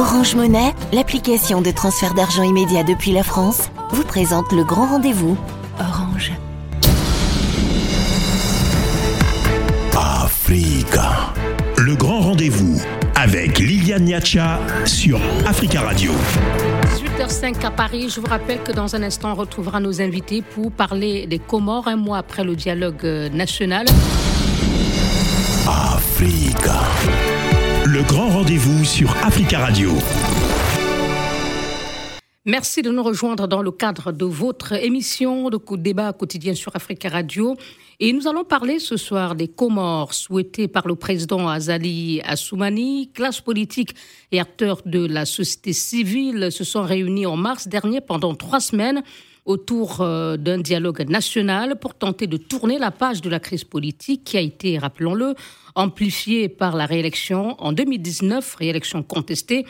Orange 0.00 0.34
Monnaie, 0.34 0.72
l'application 0.94 1.60
de 1.60 1.70
transfert 1.70 2.14
d'argent 2.14 2.42
immédiat 2.42 2.84
depuis 2.84 3.12
la 3.12 3.22
France, 3.22 3.68
vous 3.90 4.02
présente 4.02 4.50
le 4.50 4.64
grand 4.64 4.86
rendez-vous. 4.86 5.36
Orange. 5.78 6.32
Africa. 9.94 11.34
Le 11.76 11.94
grand 11.96 12.20
rendez-vous 12.20 12.80
avec 13.14 13.58
Liliane 13.58 14.04
Niacha 14.04 14.58
sur 14.86 15.20
Africa 15.46 15.82
Radio. 15.82 16.12
18h05 17.18 17.66
à 17.66 17.70
Paris. 17.70 18.08
Je 18.08 18.22
vous 18.22 18.26
rappelle 18.26 18.62
que 18.62 18.72
dans 18.72 18.96
un 18.96 19.02
instant, 19.02 19.32
on 19.32 19.34
retrouvera 19.34 19.80
nos 19.80 20.00
invités 20.00 20.40
pour 20.40 20.72
parler 20.72 21.26
des 21.26 21.38
Comores 21.38 21.88
un 21.88 21.96
mois 21.96 22.16
après 22.16 22.42
le 22.42 22.56
dialogue 22.56 23.04
euh, 23.04 23.28
national. 23.28 23.84
Africa. 25.68 26.80
Grand 28.06 28.30
rendez-vous 28.30 28.84
sur 28.84 29.14
Africa 29.22 29.58
Radio. 29.58 29.90
Merci 32.46 32.80
de 32.80 32.90
nous 32.90 33.02
rejoindre 33.02 33.46
dans 33.46 33.60
le 33.60 33.70
cadre 33.70 34.12
de 34.12 34.24
votre 34.24 34.72
émission 34.72 35.50
de 35.50 35.60
débat 35.76 36.12
quotidien 36.14 36.54
sur 36.54 36.74
Africa 36.74 37.10
Radio. 37.10 37.56
Et 37.98 38.14
nous 38.14 38.26
allons 38.26 38.44
parler 38.44 38.78
ce 38.78 38.96
soir 38.96 39.34
des 39.34 39.48
Comores 39.48 40.14
souhaités 40.14 40.66
par 40.66 40.88
le 40.88 40.94
président 40.94 41.48
Azali 41.48 42.22
Assoumani. 42.24 43.10
Classe 43.12 43.42
politique 43.42 43.94
et 44.32 44.40
acteurs 44.40 44.80
de 44.86 45.06
la 45.06 45.26
société 45.26 45.74
civile 45.74 46.50
se 46.50 46.64
sont 46.64 46.82
réunis 46.82 47.26
en 47.26 47.36
mars 47.36 47.68
dernier 47.68 48.00
pendant 48.00 48.34
trois 48.34 48.60
semaines 48.60 49.02
autour 49.44 50.00
euh, 50.00 50.36
d'un 50.36 50.58
dialogue 50.58 51.08
national 51.08 51.78
pour 51.78 51.94
tenter 51.94 52.26
de 52.26 52.36
tourner 52.36 52.78
la 52.78 52.90
page 52.90 53.20
de 53.20 53.30
la 53.30 53.40
crise 53.40 53.64
politique 53.64 54.24
qui 54.24 54.36
a 54.36 54.40
été, 54.40 54.78
rappelons-le, 54.78 55.34
amplifiée 55.74 56.48
par 56.48 56.76
la 56.76 56.86
réélection 56.86 57.60
en 57.60 57.72
2019, 57.72 58.54
réélection 58.56 59.02
contestée 59.02 59.66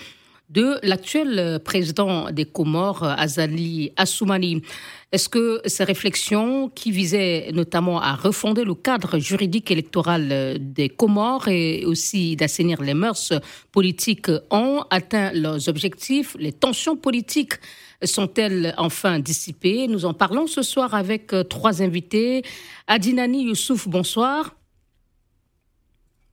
de 0.51 0.79
l'actuel 0.83 1.61
président 1.65 2.31
des 2.33 2.45
Comores, 2.45 3.05
Azali 3.05 3.93
Assoumani. 3.97 4.63
Est-ce 5.13 5.29
que 5.29 5.61
ces 5.65 5.85
réflexions, 5.85 6.69
qui 6.69 6.91
visaient 6.91 7.51
notamment 7.53 8.01
à 8.01 8.15
refonder 8.15 8.65
le 8.65 8.75
cadre 8.75 9.19
juridique 9.19 9.71
électoral 9.71 10.59
des 10.59 10.89
Comores 10.89 11.49
et 11.49 11.85
aussi 11.85 12.35
d'assainir 12.35 12.83
les 12.83 12.95
mœurs 12.95 13.33
politiques, 13.71 14.31
ont 14.51 14.83
atteint 14.91 15.33
leurs 15.33 15.69
objectifs 15.69 16.37
Les 16.39 16.53
tensions 16.53 16.97
politiques 16.97 17.55
sont-elles 18.03 18.75
enfin 18.77 19.19
dissipées? 19.19 19.87
Nous 19.89 20.05
en 20.05 20.15
parlons 20.15 20.47
ce 20.47 20.63
soir 20.63 20.95
avec 20.95 21.33
trois 21.49 21.83
invités. 21.83 22.43
Adinani 22.87 23.45
Youssouf, 23.45 23.89
bonsoir. 23.89 24.55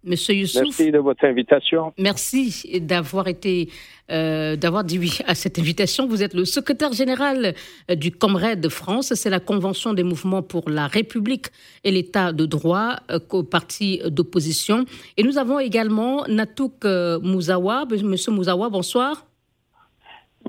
Monsieur 0.08 0.36
Youssouf. 0.36 0.64
Merci 0.64 0.92
de 0.92 1.00
votre 1.00 1.26
invitation. 1.26 1.94
Merci 1.98 2.80
d'avoir 2.82 3.28
été, 3.28 3.70
euh, 4.10 4.56
d'avoir 4.56 4.84
dit 4.86 4.98
oui 4.98 5.20
à 5.28 5.36
cette 5.36 5.60
invitation. 5.60 6.08
Vous 6.08 6.24
êtes 6.24 6.34
le 6.34 6.46
secrétaire 6.46 6.94
général 6.94 7.54
euh, 7.92 7.96
du 7.96 8.12
Comred 8.12 8.62
de 8.62 8.70
France. 8.70 9.14
C'est 9.16 9.30
la 9.30 9.42
Convention 9.42 9.94
des 9.94 10.04
mouvements 10.04 10.42
pour 10.42 10.70
la 10.70 10.88
République 10.88 11.48
et 11.84 11.92
l'État 11.92 12.32
de 12.32 12.46
droit, 12.46 12.98
euh, 13.12 13.20
parti 13.44 14.02
d'opposition. 14.06 14.86
Et 15.18 15.24
nous 15.24 15.38
avons 15.38 15.60
également 15.60 16.26
Natouk 16.28 16.86
Mouzawa. 16.86 17.86
Monsieur 18.04 18.32
Mouzawa, 18.32 18.70
bonsoir. 18.70 19.27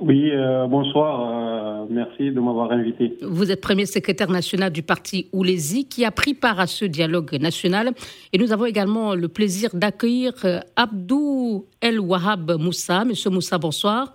Oui, 0.01 0.31
euh, 0.31 0.67
bonsoir. 0.67 1.21
Euh, 1.21 1.87
merci 1.91 2.31
de 2.31 2.41
m'avoir 2.41 2.71
invité. 2.73 3.17
Vous 3.23 3.51
êtes 3.51 3.61
premier 3.61 3.87
secrétaire 3.87 4.31
national 4.31 4.71
du 4.71 4.83
parti 4.83 5.29
Oulézi 5.33 5.89
qui 5.89 6.05
a 6.05 6.11
pris 6.11 6.35
part 6.35 6.61
à 6.61 6.67
ce 6.67 6.85
dialogue 6.85 7.35
national. 7.41 7.93
Et 8.33 8.39
nous 8.39 8.53
avons 8.53 8.67
également 8.67 9.15
le 9.15 9.29
plaisir 9.29 9.71
d'accueillir 9.75 10.33
euh, 10.45 10.61
Abdou 10.77 11.67
El 11.81 12.01
Wahab 12.01 12.53
Moussa. 12.59 13.05
Monsieur 13.05 13.31
Moussa, 13.31 13.59
bonsoir. 13.59 14.15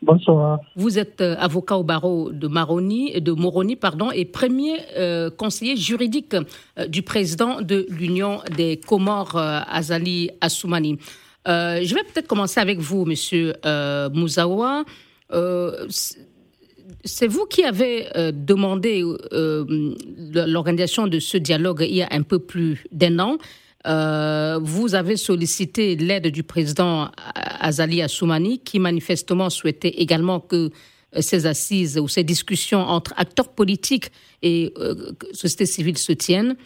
Bonsoir. 0.00 0.60
Vous 0.76 0.98
êtes 0.98 1.20
avocat 1.20 1.76
au 1.76 1.82
barreau 1.82 2.30
de 2.30 2.46
Maroni, 2.46 3.20
de 3.20 3.32
Moroni, 3.32 3.74
pardon, 3.74 4.12
et 4.12 4.24
premier 4.24 4.76
conseiller 5.36 5.76
juridique 5.76 6.36
du 6.88 7.02
président 7.02 7.62
de 7.62 7.84
l'Union 7.90 8.38
des 8.56 8.78
Comores, 8.78 9.36
Azali 9.36 10.30
Assoumani. 10.40 10.98
Euh, 11.48 11.80
je 11.82 11.94
vais 11.94 12.02
peut-être 12.02 12.26
commencer 12.26 12.60
avec 12.60 12.78
vous, 12.78 13.04
Monsieur 13.04 13.54
euh, 13.64 14.10
Mouzawa. 14.10 14.84
Euh, 15.32 15.86
c'est 17.04 17.26
vous 17.26 17.46
qui 17.46 17.64
avez 17.64 18.06
demandé 18.32 19.04
l'organisation 19.30 21.06
de 21.06 21.18
ce 21.18 21.36
dialogue 21.36 21.84
il 21.88 21.96
y 21.96 22.02
a 22.02 22.08
un 22.10 22.22
peu 22.22 22.38
plus 22.38 22.86
d'un 22.92 23.18
an. 23.18 23.36
vous 24.62 24.94
avez 24.94 25.16
sollicité 25.18 25.96
l'aide 25.96 26.28
du 26.28 26.42
président 26.42 27.10
Azali 27.60 28.00
Assoumani, 28.00 28.58
qui 28.60 28.78
manifestement 28.78 29.50
souhaitait 29.50 29.90
également 29.90 30.40
que 30.40 30.70
ces 31.20 31.44
assises 31.44 31.98
ou 31.98 32.08
ces 32.08 32.24
discussions 32.24 32.80
entre 32.80 33.12
acteurs 33.18 33.50
politiques 33.50 34.10
et 34.42 34.72
société 35.32 35.66
civile 35.66 35.98
se 35.98 36.12
tiennent. 36.12 36.56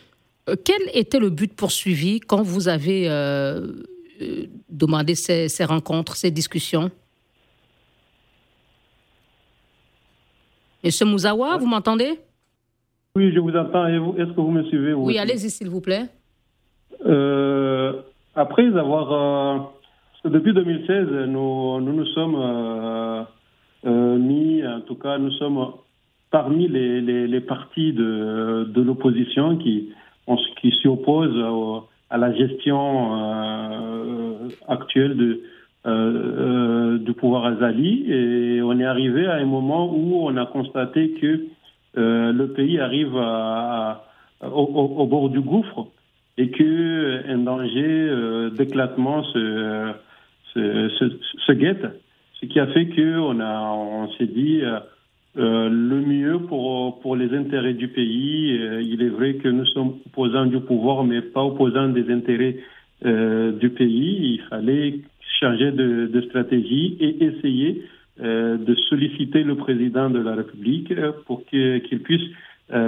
quel 0.64 0.82
était 0.94 1.18
le 1.18 1.30
but 1.30 1.52
poursuivi 1.52 2.20
quand 2.20 2.42
vous 2.42 2.68
avez 2.68 3.08
euh, 3.08 3.66
demander 4.68 5.14
ces, 5.14 5.64
rencontres, 5.64 6.16
ces 6.16 6.30
discussions 6.30 6.90
Monsieur 10.84 11.06
Mouzawa, 11.06 11.58
vous 11.58 11.68
m'entendez? 11.68 12.18
Oui, 13.14 13.32
je 13.32 13.38
vous 13.38 13.54
entends. 13.54 13.86
Est-ce 13.86 14.32
que 14.32 14.40
vous 14.40 14.50
me 14.50 14.64
suivez 14.64 14.92
Oui, 14.94 15.16
allez-y, 15.16 15.48
s'il 15.48 15.68
vous 15.68 15.80
plaît. 15.80 16.06
Euh, 17.06 17.92
après 18.34 18.66
avoir. 18.76 19.12
Euh, 19.12 19.58
depuis 20.24 20.52
2016, 20.52 21.08
nous 21.28 21.80
nous, 21.80 21.92
nous 21.92 22.06
sommes 22.06 23.26
mis, 23.84 24.66
en 24.66 24.80
tout 24.80 24.96
cas, 24.96 25.18
nous 25.18 25.30
sommes 25.32 25.72
parmi 26.32 26.66
les, 26.66 27.00
les, 27.00 27.40
partis 27.40 27.92
de, 27.92 28.64
de 28.68 28.82
l'opposition 28.82 29.56
qui, 29.58 29.90
qui 30.60 30.72
s'y 30.80 30.88
opposent 30.88 31.84
à 32.12 32.18
la 32.18 32.30
gestion 32.34 33.16
euh, 33.16 34.48
actuelle 34.68 35.16
de, 35.16 35.40
euh, 35.86 35.88
euh, 35.88 36.98
du 36.98 37.14
pouvoir 37.14 37.46
Azali. 37.46 38.04
Et 38.12 38.60
on 38.62 38.78
est 38.78 38.84
arrivé 38.84 39.26
à 39.26 39.36
un 39.36 39.46
moment 39.46 39.90
où 39.90 40.26
on 40.26 40.36
a 40.36 40.44
constaté 40.44 41.12
que 41.12 41.46
le 41.94 42.46
pays 42.48 42.78
arrive 42.78 43.16
à, 43.16 44.04
au, 44.42 45.06
bord 45.06 45.30
du 45.30 45.40
gouffre 45.40 45.88
et 46.38 46.50
qu'un 46.50 47.38
danger 47.38 48.50
d'éclatement 48.56 49.22
se, 49.24 49.92
se, 50.54 51.18
se, 51.46 51.52
guette. 51.52 51.86
Ce 52.40 52.46
qui 52.46 52.58
a 52.60 52.66
fait 52.68 52.86
qu'on 52.86 53.40
on 53.40 54.10
s'est 54.12 54.26
dit 54.26 54.62
euh, 55.38 55.70
le 55.70 56.02
mieux 56.02 56.40
pour, 56.40 57.00
pour 57.00 57.16
les 57.16 57.34
intérêts 57.34 57.72
du 57.72 57.88
pays. 57.88 58.54
Euh, 58.60 58.82
il 58.82 59.00
est 59.02 59.08
vrai 59.08 59.32
que 59.34 59.48
nous 59.48 59.64
sommes 59.64 59.94
opposants 60.06 60.44
du 60.44 60.60
pouvoir, 60.60 61.04
mais 61.04 61.22
pas 61.22 61.42
opposants 61.42 61.88
des 61.88 62.12
intérêts 62.12 62.58
euh, 63.06 63.52
du 63.52 63.70
pays. 63.70 64.34
Il 64.34 64.42
fallait 64.50 65.00
changer 65.40 65.72
de, 65.72 66.20
stratégie 66.28 66.98
et 67.00 67.24
essayer 67.24 67.82
de 68.20 68.74
solliciter 68.88 69.42
le 69.42 69.56
président 69.56 70.10
de 70.10 70.20
la 70.20 70.36
République 70.36 70.94
pour 71.26 71.44
qu'il 71.46 72.00
puisse 72.04 72.22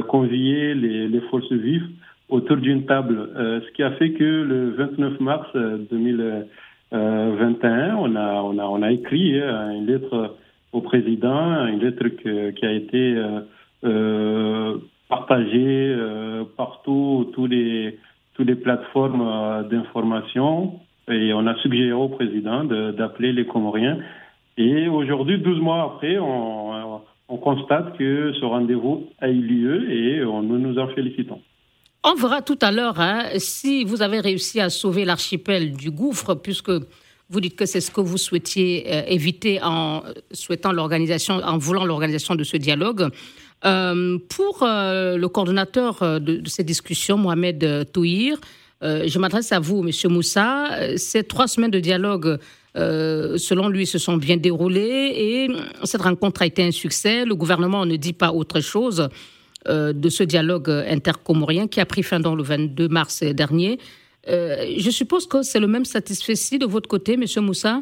convier 0.07 0.75
les, 0.75 1.09
les, 1.09 1.21
forces 1.23 1.51
vives 1.51 1.89
autour 2.29 2.59
d'une 2.59 2.85
table. 2.85 3.31
ce 3.35 3.73
qui 3.73 3.83
a 3.83 3.91
fait 3.93 4.13
que 4.13 4.23
le 4.23 4.69
29 4.71 5.19
mars 5.19 5.49
2021, 5.55 7.97
on 7.97 8.15
a, 8.15 8.43
on 8.43 8.59
a, 8.59 8.65
on 8.65 8.83
a 8.83 8.93
écrit 8.93 9.41
une 9.41 9.87
lettre 9.87 10.37
au 10.75 10.81
président, 10.81 11.67
une 11.67 11.79
lettre 11.79 12.09
qui 12.09 12.67
a 12.67 12.73
été 12.73 13.15
euh, 13.17 13.41
euh, 13.85 14.79
partagée 15.09 15.95
euh, 15.97 16.43
partout, 16.57 17.31
tous 17.33 17.47
les, 17.47 17.99
toutes 18.35 18.49
les 18.49 18.57
plateformes 18.57 19.69
d'information. 19.71 20.81
Et 21.09 21.33
on 21.33 21.47
a 21.47 21.55
suggéré 21.59 21.93
au 21.93 22.09
président 22.09 22.65
d'appeler 22.65 23.33
les 23.33 23.47
Comoriens. 23.47 23.99
Et 24.57 24.89
aujourd'hui, 24.89 25.39
12 25.39 25.61
mois 25.61 25.95
après, 25.95 26.19
on, 26.19 27.01
on 27.29 27.37
constate 27.37 27.97
que 27.97 28.33
ce 28.33 28.45
rendez-vous 28.45 29.09
a 29.21 29.29
eu 29.29 29.41
lieu 29.41 29.91
et 29.91 30.21
nous 30.25 30.59
nous 30.59 30.79
en 30.79 30.89
félicitons. 30.89 31.41
On 32.03 32.15
verra 32.15 32.43
tout 32.43 32.59
à 32.63 32.73
l'heure 32.73 33.01
hein, 33.01 33.25
si 33.37 33.85
vous 33.85 34.03
avez 34.03 34.21
réussi 34.21 34.61
à 34.61 34.71
sauver 34.71 35.05
l'archipel 35.05 35.73
du 35.73 35.91
gouffre, 35.91 36.35
puisque 36.35 36.73
vous 37.35 37.41
dites 37.41 37.57
que 37.57 37.67
c'est 37.67 37.81
ce 37.81 37.91
que 37.91 38.01
vous 38.01 38.17
souhaitiez 38.17 38.85
euh, 38.87 39.03
éviter 39.09 39.61
en 39.61 40.05
souhaitant 40.31 40.73
l'organisation, 40.73 41.35
en 41.35 41.59
voulant 41.59 41.85
l'organisation 41.85 42.37
de 42.37 42.45
ce 42.45 42.57
dialogue. 42.57 43.09
Euh, 43.65 44.19
pour 44.29 44.63
euh, 44.63 45.17
le 45.17 45.29
coordonnateur 45.29 46.21
de, 46.21 46.41
ces 46.47 46.63
discussions, 46.63 47.19
Mohamed 47.19 47.91
Touhir, 47.93 48.39
je 48.83 49.19
m'adresse 49.19 49.51
à 49.51 49.61
vous, 49.61 49.83
Monsieur 49.83 50.11
Moussa. 50.11 50.97
Ces 50.97 51.25
trois 51.25 51.49
semaines 51.49 51.71
de 51.71 51.81
dialogue, 51.81 52.39
selon 52.75 53.69
lui, 53.69 53.87
se 53.87 53.99
sont 53.99 54.19
bien 54.19 54.37
déroulées 54.37 55.13
et 55.17 55.49
cette 55.85 56.03
rencontre 56.03 56.43
a 56.43 56.47
été 56.47 56.63
un 56.63 56.71
succès. 56.71 57.25
Le 57.25 57.35
gouvernement 57.35 57.87
ne 57.87 57.97
dit 57.97 58.13
pas 58.13 58.31
autre 58.31 58.61
chose 58.61 59.09
de 59.67 60.09
ce 60.11 60.23
dialogue 60.23 60.69
intercomorien 60.69 61.67
qui 61.67 61.81
a 61.81 61.87
pris 61.87 62.03
fin 62.03 62.19
le 62.19 62.43
22 62.43 62.89
mars 62.89 63.23
dernier. 63.23 63.79
Euh, 64.29 64.75
je 64.79 64.91
suppose 64.91 65.27
que 65.27 65.43
c'est 65.43 65.61
le 65.61 65.67
même 65.67 65.85
satisfait 65.85 66.59
de 66.59 66.67
votre 66.67 66.89
côté, 66.89 67.17
Monsieur 67.17 67.41
Moussa 67.41 67.81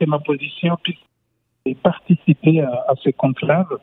que 0.00 0.04
ma 0.06 0.18
position 0.18 0.76
puisse 0.82 1.76
participer 1.82 2.60
à, 2.60 2.86
à 2.88 2.94
ce 3.02 3.10
conclave. 3.10 3.78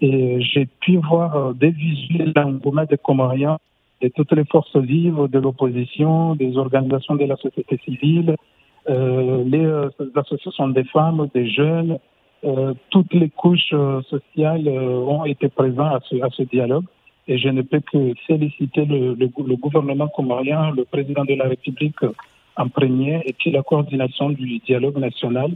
Et 0.00 0.40
j'ai 0.42 0.66
pu 0.66 0.98
voir 0.98 1.54
des 1.54 1.70
visuels 1.70 2.32
d'engouement 2.32 2.84
des 2.84 2.98
Comoriens 2.98 3.58
de 4.00 4.08
toutes 4.08 4.32
les 4.32 4.44
forces 4.44 4.76
vives 4.76 5.28
de 5.28 5.38
l'opposition, 5.38 6.34
des 6.34 6.56
organisations 6.56 7.16
de 7.16 7.24
la 7.24 7.36
société 7.36 7.78
civile, 7.84 8.36
euh, 8.88 9.44
les, 9.44 9.64
euh, 9.64 9.90
associations 10.16 10.68
des 10.68 10.84
femmes, 10.84 11.28
des 11.34 11.50
jeunes, 11.50 11.98
euh, 12.44 12.72
toutes 12.90 13.12
les 13.12 13.28
couches 13.28 13.74
euh, 13.74 14.00
sociales 14.02 14.66
euh, 14.66 14.96
ont 15.00 15.26
été 15.26 15.48
présentes 15.48 15.92
à 15.92 16.00
ce, 16.30 16.42
dialogue. 16.44 16.84
Et 17.28 17.38
je 17.38 17.48
ne 17.48 17.62
peux 17.62 17.80
que 17.80 18.14
féliciter 18.26 18.84
le, 18.84 19.14
le, 19.14 19.30
le, 19.46 19.56
gouvernement 19.56 20.08
comorien, 20.08 20.70
le 20.72 20.84
président 20.84 21.24
de 21.24 21.34
la 21.34 21.44
République 21.44 21.98
en 22.56 22.68
premier, 22.68 23.22
et 23.24 23.32
puis 23.32 23.50
la 23.50 23.62
coordination 23.62 24.30
du 24.30 24.58
dialogue 24.58 24.98
national 24.98 25.50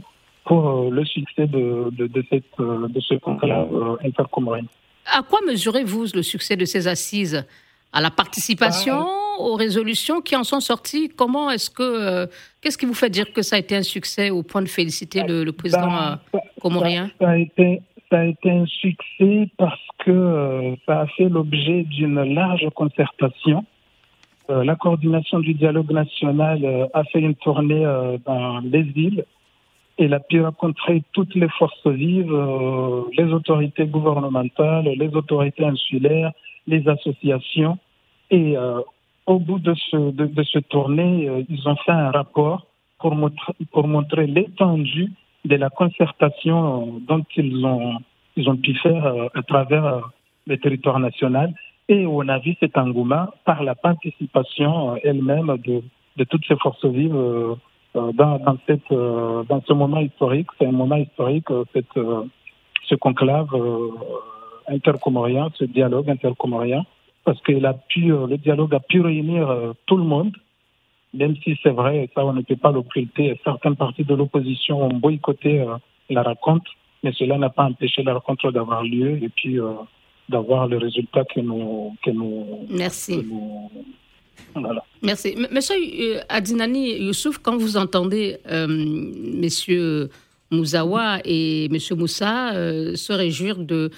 pour 0.45 0.91
le 0.91 1.03
succès 1.05 1.47
de, 1.47 1.89
de, 1.91 2.07
de, 2.07 2.23
cette, 2.29 2.57
de 2.57 2.99
ce 2.99 3.15
conclave 3.15 3.97
intercomorien. 4.03 4.65
À 5.05 5.21
quoi 5.21 5.39
mesurez-vous 5.45 6.05
le 6.13 6.23
succès 6.23 6.55
de 6.55 6.65
ces 6.65 6.87
assises? 6.87 7.45
À 7.91 8.01
la 8.01 8.11
participation, 8.11 9.05
aux 9.39 9.55
résolutions 9.55 10.21
qui 10.21 10.35
en 10.35 10.43
sont 10.43 10.59
sorties? 10.59 11.09
Comment 11.09 11.49
est-ce 11.49 11.69
que, 11.69 11.83
euh, 11.83 12.27
qu'est-ce 12.61 12.77
qui 12.77 12.85
vous 12.85 12.93
fait 12.93 13.09
dire 13.09 13.31
que 13.33 13.41
ça 13.41 13.55
a 13.55 13.59
été 13.59 13.75
un 13.75 13.83
succès 13.83 14.29
au 14.29 14.43
point 14.43 14.61
de 14.61 14.67
féliciter 14.67 15.23
le, 15.23 15.49
président 15.51 15.89
ça, 15.89 16.21
euh, 16.33 16.39
comorien? 16.61 17.09
ça, 17.19 17.29
a 17.29 17.37
été, 17.37 17.81
ça 18.09 18.19
a 18.19 18.25
été 18.25 18.51
un 18.51 18.65
succès 18.65 19.49
parce 19.57 19.87
que 19.99 20.11
euh, 20.11 20.75
ça 20.85 21.01
a 21.01 21.07
fait 21.07 21.29
l'objet 21.29 21.83
d'une 21.83 22.21
large 22.33 22.67
concertation. 22.75 23.65
la 24.47 24.75
coordination 24.75 25.39
du 25.39 25.53
dialogue 25.55 25.91
national 25.91 26.59
a 26.93 27.03
fait 27.05 27.19
une 27.19 27.33
tournée 27.35 27.83
dans 28.25 28.59
les 28.59 28.85
îles. 28.95 29.25
Elle 29.97 30.13
a 30.13 30.19
pu 30.19 30.39
rencontrer 30.39 31.01
toutes 31.13 31.33
les 31.33 31.49
forces 31.49 31.87
vives, 31.87 32.37
les 33.17 33.29
autorités 33.33 33.87
gouvernementales, 33.87 34.85
les 35.03 35.11
autorités 35.15 35.65
insulaires, 35.65 36.31
les 36.67 36.87
associations 36.87 37.79
et 38.31 38.57
euh, 38.57 38.81
au 39.25 39.39
bout 39.39 39.59
de 39.59 39.73
ce, 39.73 40.11
de, 40.11 40.43
ce 40.43 40.59
tournée, 40.59 41.29
euh, 41.29 41.43
ils 41.49 41.67
ont 41.67 41.75
fait 41.77 41.91
un 41.91 42.11
rapport 42.11 42.67
pour, 42.99 43.15
montrer, 43.15 43.53
pour 43.71 43.87
montrer 43.87 44.27
l'étendue 44.27 45.11
de 45.45 45.55
la 45.55 45.69
concertation 45.69 47.01
dont 47.07 47.23
ils 47.35 47.65
ont, 47.65 47.97
ils 48.35 48.49
ont 48.49 48.57
pu 48.57 48.75
faire 48.75 49.05
euh, 49.05 49.27
à 49.33 49.41
travers 49.43 50.01
le 50.47 50.57
territoire 50.57 50.99
national. 50.99 51.53
Et 51.87 52.05
on 52.05 52.27
a 52.27 52.39
vu 52.39 52.55
cet 52.59 52.77
engouement 52.77 53.27
par 53.45 53.63
la 53.63 53.75
participation 53.75 54.95
elle-même 55.03 55.55
de, 55.65 55.81
de 56.17 56.23
toutes 56.23 56.45
ces 56.47 56.55
forces 56.57 56.85
vives 56.85 57.15
dans, 57.93 58.11
dans, 58.39 58.57
cette, 58.65 58.89
dans 58.89 59.61
ce 59.67 59.73
moment 59.73 59.99
historique. 59.99 60.47
C'est 60.57 60.65
un 60.65 60.71
moment 60.71 60.95
historique, 60.95 61.47
cette, 61.73 61.99
ce 62.89 62.95
conclave 62.95 63.49
intercomorien, 64.67 65.49
ce 65.53 65.65
dialogue 65.65 66.09
intercomorien 66.09 66.83
parce 67.25 67.41
que 67.41 67.65
a 67.65 67.73
pu, 67.73 68.13
euh, 68.13 68.27
le 68.27 68.37
dialogue 68.37 68.73
a 68.73 68.79
pu 68.79 69.01
réunir 69.01 69.49
euh, 69.49 69.73
tout 69.87 69.97
le 69.97 70.03
monde, 70.03 70.31
même 71.15 71.35
si 71.43 71.57
c'est 71.63 71.71
vrai, 71.71 72.09
ça 72.13 72.25
on 72.25 72.33
ne 72.33 72.41
peut 72.41 72.55
pas 72.55 72.71
l'occulter, 72.71 73.39
certaines 73.43 73.75
parties 73.75 74.03
de 74.03 74.15
l'opposition 74.15 74.81
ont 74.83 74.93
boycotté 74.93 75.61
euh, 75.61 75.75
la 76.09 76.23
rencontre, 76.23 76.71
mais 77.03 77.13
cela 77.13 77.37
n'a 77.37 77.49
pas 77.49 77.63
empêché 77.63 78.03
la 78.03 78.13
rencontre 78.13 78.51
d'avoir 78.51 78.83
lieu 78.83 79.17
et 79.21 79.29
puis 79.29 79.57
d'avoir 80.29 80.67
le 80.67 80.77
résultat 80.77 81.23
que 81.23 81.39
nous... 81.39 81.95
Que 82.03 82.11
nous 82.11 82.65
Merci. 82.69 83.25
voilà. 84.55 84.83
Merci. 85.01 85.35
Monsieur 85.51 85.75
Adinani 86.29 87.05
Youssouf, 87.05 87.37
quand 87.39 87.57
vous 87.57 87.77
entendez 87.77 88.37
messieurs 88.67 90.09
Mouzawa 90.51 91.19
et 91.25 91.65
M. 91.65 91.77
Moussa 91.97 92.53
euh, 92.53 92.95
se 92.95 93.13
réjouir 93.13 93.57
de 93.57 93.89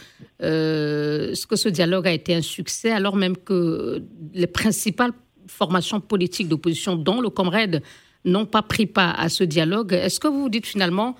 euh, 0.41 1.33
ce 1.35 1.45
que 1.45 1.55
ce 1.55 1.69
dialogue 1.69 2.07
a 2.07 2.11
été 2.11 2.33
un 2.33 2.41
succès, 2.41 2.91
alors 2.91 3.15
même 3.15 3.37
que 3.37 4.01
les 4.33 4.47
principales 4.47 5.11
formations 5.47 5.99
politiques 5.99 6.47
d'opposition, 6.47 6.95
dont 6.95 7.21
le 7.21 7.29
Comrade, 7.29 7.81
n'ont 8.25 8.45
pas 8.45 8.61
pris 8.61 8.85
part 8.85 9.19
à 9.19 9.29
ce 9.29 9.43
dialogue. 9.43 9.93
Est-ce 9.93 10.19
que 10.19 10.27
vous 10.27 10.41
vous 10.41 10.49
dites 10.49 10.65
finalement, 10.65 11.15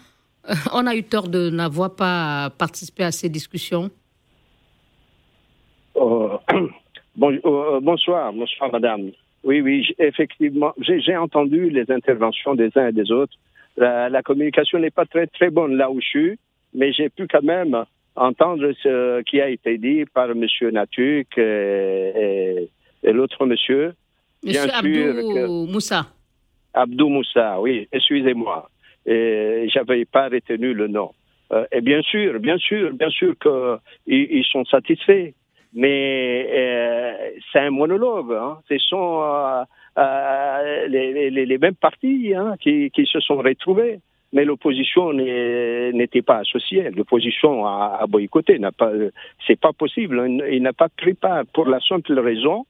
euh, 0.50 0.54
on 0.74 0.86
a 0.86 0.96
eu 0.96 1.04
tort 1.04 1.28
de 1.28 1.50
n'avoir 1.50 1.96
pas 1.96 2.50
participé 2.58 3.04
à 3.04 3.12
ces 3.12 3.30
discussions? 3.30 3.90
Bon, 7.16 7.36
Bonsoir, 7.82 8.32
bonsoir 8.32 8.72
madame. 8.72 9.10
Oui, 9.44 9.60
oui, 9.62 9.88
effectivement, 9.98 10.72
j'ai 10.78 11.18
entendu 11.18 11.72
les 11.72 11.90
interventions 11.90 12.54
des 12.54 12.70
uns 12.76 12.90
et 12.90 12.92
des 12.92 13.12
autres 13.12 13.34
la, 13.78 14.22
communication 14.24 14.80
n'est 14.80 14.92
pas 14.92 15.06
très 15.06 15.28
très 15.28 15.50
bonne 15.50 15.76
là 15.76 15.90
où 15.92 16.02
je 16.02 16.08
suis, 16.08 16.40
mais 16.74 16.92
j'ai 16.94 17.10
pu 17.10 17.28
quand 17.28 17.44
même 17.44 17.86
entendre 18.16 18.72
ce 18.82 19.22
qui 19.24 19.40
a 19.40 19.50
été 19.50 19.78
dit 19.78 20.06
par 20.14 20.30
M. 20.32 20.46
Natuk 20.72 21.38
et, 21.38 22.70
l'autre 23.04 23.46
monsieur. 23.46 23.94
Monsieur 24.48 24.74
Abdou 24.74 25.68
Moussa. 25.68 26.08
Abdou 26.74 27.10
Moussa, 27.10 27.60
oui, 27.60 27.88
excusez-moi. 27.92 28.70
J'avais 29.06 30.06
pas 30.06 30.30
retenu 30.30 30.74
le 30.74 30.88
nom. 30.88 31.12
Euh, 31.54 31.66
et 31.72 31.82
bien 31.82 32.02
sûr, 32.02 32.40
bien 32.40 32.58
sûr, 32.58 32.92
bien 32.94 33.10
sûr 33.10 33.34
qu'ils 33.40 33.80
ils 34.08 34.46
sont 34.46 34.66
satisfaits. 34.66 35.32
Mais 35.74 36.50
euh, 36.52 37.30
c'est 37.52 37.60
un 37.60 37.72
monologue. 37.72 38.34
Hein. 38.34 38.58
Ce 38.70 38.78
sont 38.78 39.22
euh, 39.22 39.64
euh, 39.98 40.88
les, 40.88 41.30
les, 41.30 41.46
les, 41.46 41.58
mêmes 41.58 41.76
partis 41.76 42.34
hein, 42.36 42.56
qui, 42.60 42.90
qui, 42.92 43.06
se 43.06 43.20
sont 43.20 43.38
retrouvés. 43.38 44.00
Mais 44.34 44.44
l'opposition 44.44 45.14
n'était 45.14 46.22
pas 46.22 46.40
associée. 46.40 46.90
L'opposition 46.92 47.66
a, 47.66 48.00
a, 48.02 48.08
boycotté. 48.08 48.60
N'a 48.60 48.72
pas, 48.72 48.92
c'est 49.46 49.60
pas 49.60 49.72
possible. 49.72 50.42
Il, 50.50 50.62
n'a 50.64 50.74
pas 50.74 50.90
pris 50.90 51.14
part 51.14 51.46
pour 51.54 51.68
la 51.68 51.80
simple 51.80 52.20
raison 52.20 52.66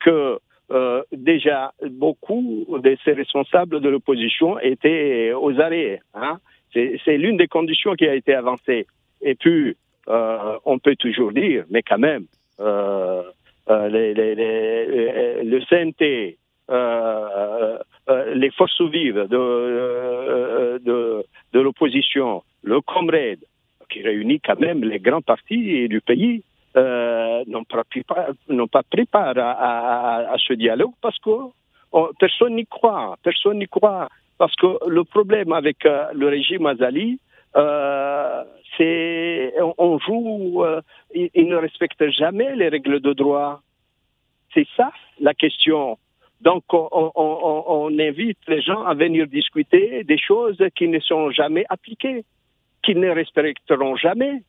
que 0.00 0.38
euh, 0.70 1.02
déjà 1.12 1.72
beaucoup 1.90 2.66
de 2.82 2.96
ces 3.04 3.12
responsables 3.12 3.80
de 3.80 3.88
l'opposition 3.88 4.58
étaient 4.58 5.32
aux 5.32 5.60
arrêts. 5.60 6.00
Hein. 6.14 6.38
C'est 6.72 7.16
l'une 7.16 7.36
des 7.36 7.46
conditions 7.46 7.94
qui 7.94 8.06
a 8.06 8.14
été 8.14 8.34
avancée. 8.34 8.86
Et 9.22 9.34
puis, 9.34 9.76
euh, 10.08 10.58
on 10.64 10.78
peut 10.78 10.96
toujours 10.96 11.32
dire, 11.32 11.64
mais 11.70 11.82
quand 11.82 11.98
même, 11.98 12.26
euh, 12.60 13.22
euh 13.70 13.88
les, 13.88 14.14
les, 14.14 14.34
les, 14.34 15.44
le 15.44 15.60
CNT, 15.68 16.38
euh, 16.70 17.78
euh, 18.08 18.34
les 18.34 18.50
forces 18.50 18.80
vives 18.82 19.26
de, 19.28 20.78
de, 20.78 21.24
de 21.52 21.60
l'opposition, 21.60 22.42
le 22.62 22.80
Comrade, 22.80 23.40
qui 23.88 24.02
réunit 24.02 24.40
quand 24.40 24.58
même 24.60 24.82
les 24.84 24.98
grands 24.98 25.22
partis 25.22 25.88
du 25.88 26.00
pays, 26.00 26.42
n'ont 27.58 28.66
pas, 28.66 28.82
pas, 28.82 28.82
pris 28.82 29.04
part 29.06 29.34
à, 29.36 30.34
ce 30.38 30.52
dialogue 30.54 30.94
parce 31.00 31.18
que 31.18 31.30
oh, 31.92 32.10
personne 32.18 32.54
n'y 32.56 32.66
croit. 32.66 33.16
Personne 33.22 33.58
n'y 33.58 33.66
croit. 33.66 34.08
Parce 34.38 34.54
que 34.56 34.66
le 34.86 35.04
problème 35.04 35.52
avec 35.52 35.84
le 35.84 36.28
régime 36.28 36.66
Azali, 36.66 37.18
euh, 37.56 38.44
c'est 38.76 39.54
on, 39.78 39.98
joue, 39.98 40.62
euh, 40.64 40.82
il, 41.14 41.30
il, 41.34 41.48
ne 41.48 41.56
respecte 41.56 42.10
jamais 42.10 42.54
les 42.54 42.68
règles 42.68 43.00
de 43.00 43.12
droit. 43.14 43.62
C'est 44.52 44.66
ça 44.76 44.92
la 45.20 45.32
question. 45.32 45.98
Donc, 46.42 46.64
on, 46.72 46.88
on, 46.92 47.64
on, 47.66 47.98
invite 47.98 48.38
les 48.46 48.60
gens 48.60 48.82
à 48.84 48.94
venir 48.94 49.26
discuter 49.26 50.04
des 50.04 50.18
choses 50.18 50.62
qui 50.76 50.88
ne 50.88 51.00
sont 51.00 51.30
jamais 51.30 51.64
appliquées, 51.70 52.24
qui 52.82 52.94
ne 52.94 53.08
respecteront 53.08 53.96
jamais. 53.96 54.42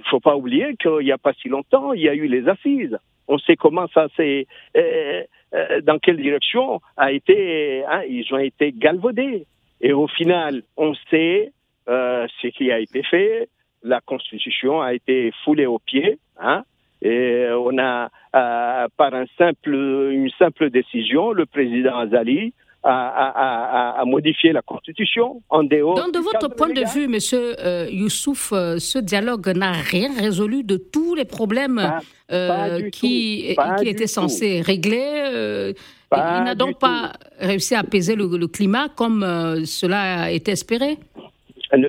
Il 0.00 0.04
ne 0.04 0.08
faut 0.08 0.20
pas 0.20 0.34
oublier 0.34 0.76
qu'il 0.76 1.04
n'y 1.04 1.12
a 1.12 1.18
pas 1.18 1.34
si 1.34 1.50
longtemps, 1.50 1.92
il 1.92 2.00
y 2.00 2.08
a 2.08 2.14
eu 2.14 2.26
les 2.26 2.48
assises. 2.48 2.96
On 3.28 3.36
sait 3.36 3.54
comment 3.54 3.86
ça 3.88 4.08
s'est, 4.16 4.46
euh, 4.78 5.22
euh, 5.52 5.82
dans 5.82 5.98
quelle 5.98 6.16
direction 6.16 6.80
a 6.96 7.12
été, 7.12 7.84
hein, 7.84 8.02
ils 8.08 8.26
ont 8.32 8.38
été 8.38 8.72
galvaudés. 8.72 9.44
Et 9.82 9.92
au 9.92 10.06
final, 10.06 10.62
on 10.78 10.94
sait 11.10 11.52
euh, 11.90 12.26
ce 12.40 12.46
qui 12.46 12.72
a 12.72 12.78
été 12.78 13.02
fait. 13.02 13.50
La 13.82 14.00
Constitution 14.00 14.80
a 14.80 14.94
été 14.94 15.32
foulée 15.44 15.66
aux 15.66 15.78
pieds. 15.78 16.18
Hein, 16.38 16.64
et 17.02 17.46
on 17.52 17.76
a, 17.78 18.08
par 18.32 19.12
un 19.12 19.26
simple, 19.36 19.74
une 19.74 20.30
simple 20.38 20.70
décision, 20.70 21.32
le 21.32 21.44
président 21.44 21.98
Azali 21.98 22.54
a, 22.82 24.02
modifié 24.06 24.52
la 24.52 24.62
Constitution 24.62 25.42
en 25.48 25.64
dehors. 25.64 25.96
Donc, 25.96 26.14
de 26.14 26.18
votre 26.18 26.48
point 26.48 26.70
de 26.70 26.82
vue, 26.92 27.08
Monsieur 27.08 27.54
euh, 27.60 27.86
Youssouf, 27.90 28.52
euh, 28.52 28.78
ce 28.78 28.98
dialogue 28.98 29.48
n'a 29.48 29.72
rien 29.72 30.10
résolu 30.18 30.64
de 30.64 30.76
tous 30.76 31.14
les 31.14 31.24
problèmes 31.24 31.80
euh, 32.32 32.88
qui, 32.90 33.56
qui 33.78 33.88
étaient 33.88 34.06
censés 34.06 34.62
régler. 34.62 35.72
il 36.12 36.44
n'a 36.44 36.54
donc 36.54 36.78
pas 36.78 37.12
réussi 37.38 37.74
à 37.74 37.80
apaiser 37.80 38.16
le, 38.16 38.26
le 38.26 38.46
climat 38.46 38.88
comme 38.88 39.20
cela 39.64 40.22
a 40.22 40.30
été 40.30 40.52
espéré? 40.52 40.98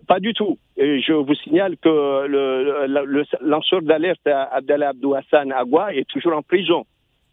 Pas 0.08 0.20
du 0.20 0.34
tout. 0.34 0.60
Et 0.78 1.02
je 1.02 1.14
vous 1.14 1.34
signale 1.36 1.76
que 1.78 2.28
le, 2.28 2.86
le, 2.88 3.24
lanceur 3.42 3.82
d'alerte 3.82 4.28
Abdallah 4.28 4.90
Abdou 4.90 5.16
Hassan 5.16 5.52
Agua 5.52 5.94
est 5.94 6.08
toujours 6.08 6.34
en 6.34 6.44
prison. 6.44 6.86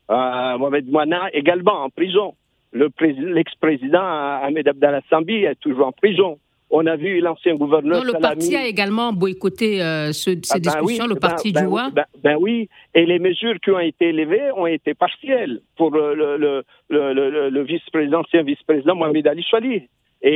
Mohamed 0.08 0.88
Mouana 0.90 1.28
également 1.34 1.82
en 1.84 1.90
prison. 1.90 2.34
L'ex-président 2.72 4.02
Ahmed 4.02 4.68
Abdallah 4.68 5.00
Sambi 5.08 5.44
est 5.44 5.58
toujours 5.60 5.86
en 5.86 5.92
prison. 5.92 6.38
On 6.70 6.86
a 6.86 6.96
vu 6.96 7.20
l'ancien 7.20 7.54
gouverneur. 7.54 8.04
le 8.04 8.12
parti 8.20 8.54
a 8.54 8.66
également 8.66 9.12
boycotté 9.12 9.82
euh, 9.82 10.12
ces 10.12 10.38
ah 10.50 10.54
ben 10.54 10.60
discussions, 10.60 11.06
le 11.06 11.14
ben, 11.14 11.20
parti 11.20 11.52
ben, 11.52 11.62
du 11.62 11.66
roi. 11.66 11.90
Ben, 12.22 12.36
oui, 12.38 12.68
et 12.94 13.06
les 13.06 13.18
mesures 13.18 13.54
qui 13.64 13.70
ont 13.70 13.78
été 13.78 14.08
élevées 14.08 14.52
ont 14.54 14.66
été 14.66 14.92
partielles 14.92 15.60
pour 15.76 15.90
le, 15.90 16.14
le, 16.14 16.62
le, 16.90 17.48
le 17.48 17.62
vice-président, 17.62 18.20
ancien 18.20 18.42
vice-président 18.42 18.94
Mohamed 18.94 19.26
Ali 19.26 19.42
Chali 19.42 19.88
et, 20.20 20.30